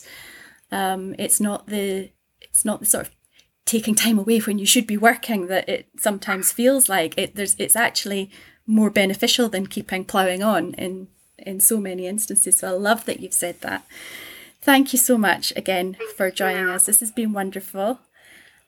um, 0.70 1.14
it's 1.18 1.40
not 1.40 1.66
the 1.66 2.10
it's 2.40 2.64
not 2.64 2.80
the 2.80 2.86
sort 2.86 3.06
of 3.06 3.12
taking 3.64 3.94
time 3.94 4.18
away 4.18 4.38
when 4.40 4.58
you 4.58 4.66
should 4.66 4.86
be 4.86 4.96
working 4.96 5.46
that 5.46 5.68
it 5.68 5.88
sometimes 5.98 6.52
feels 6.52 6.88
like. 6.88 7.14
It 7.16 7.34
there's 7.36 7.54
it's 7.58 7.76
actually 7.76 8.30
more 8.66 8.90
beneficial 8.90 9.48
than 9.48 9.66
keeping 9.66 10.04
ploughing 10.04 10.42
on 10.42 10.74
in 10.74 11.08
in 11.38 11.60
so 11.60 11.78
many 11.78 12.06
instances. 12.06 12.58
So 12.58 12.68
i 12.68 12.70
love 12.70 13.04
that 13.04 13.20
you've 13.20 13.34
said 13.34 13.60
that. 13.60 13.84
Thank 14.62 14.92
you 14.92 14.98
so 14.98 15.18
much 15.18 15.52
again 15.56 15.96
for 16.16 16.30
joining 16.30 16.68
us. 16.68 16.86
This 16.86 17.00
has 17.00 17.10
been 17.10 17.32
wonderful 17.32 17.98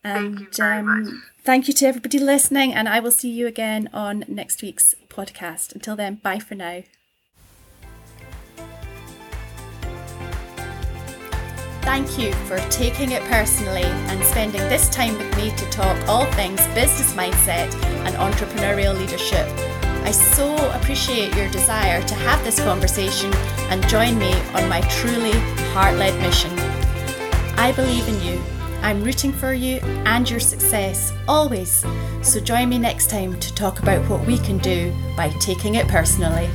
and 0.05 0.37
Thank 0.37 0.41
you 0.41 0.49
very 0.57 0.79
um, 0.79 0.87
much. 0.87 1.15
thank 1.43 1.67
you 1.69 1.75
to 1.75 1.87
everybody 1.87 2.19
listening 2.19 2.73
and 2.75 2.89
i 2.89 3.01
will 3.01 3.11
see 3.11 3.31
you 3.31 3.47
again 3.47 3.89
on 3.93 4.25
next 4.29 4.63
week's 4.63 4.95
podcast 5.09 5.75
until 5.75 5.97
then 5.97 6.17
bye 6.17 6.39
for 6.39 6.55
now 6.55 6.83
Thank 11.83 12.19
you 12.19 12.33
for 12.47 12.59
taking 12.71 13.11
it 13.11 13.23
personally 13.25 13.83
and 13.85 14.25
spending 14.25 14.63
this 14.63 14.89
time 14.89 15.19
with 15.19 15.37
me 15.37 15.55
to 15.55 15.65
talk 15.71 15.97
all 16.09 16.25
things 16.33 16.67
business 16.69 17.13
mindset 17.13 17.73
and 18.07 18.15
entrepreneurial 18.17 18.97
leadership. 18.99 19.47
I 20.03 20.11
so 20.11 20.57
appreciate 20.73 21.37
your 21.37 21.49
desire 21.51 22.03
to 22.03 22.15
have 22.15 22.43
this 22.43 22.59
conversation 22.61 23.33
and 23.69 23.87
join 23.87 24.19
me 24.19 24.33
on 24.55 24.67
my 24.67 24.81
truly 24.83 25.33
heart 25.73 25.97
led 25.97 26.19
mission. 26.23 26.51
I 27.59 27.73
believe 27.77 28.09
in 28.09 28.21
you. 28.23 28.43
I'm 28.85 29.03
rooting 29.03 29.33
for 29.33 29.55
you 29.55 29.79
and 30.05 30.29
your 30.29 30.41
success 30.41 31.11
always. 31.27 31.87
So 32.21 32.39
join 32.39 32.69
me 32.69 32.77
next 32.77 33.09
time 33.09 33.41
to 33.41 33.55
talk 33.55 33.81
about 33.81 34.07
what 34.11 34.27
we 34.27 34.37
can 34.37 34.59
do 34.59 34.95
by 35.17 35.31
taking 35.41 35.77
it 35.77 35.89
personally. 35.89 36.51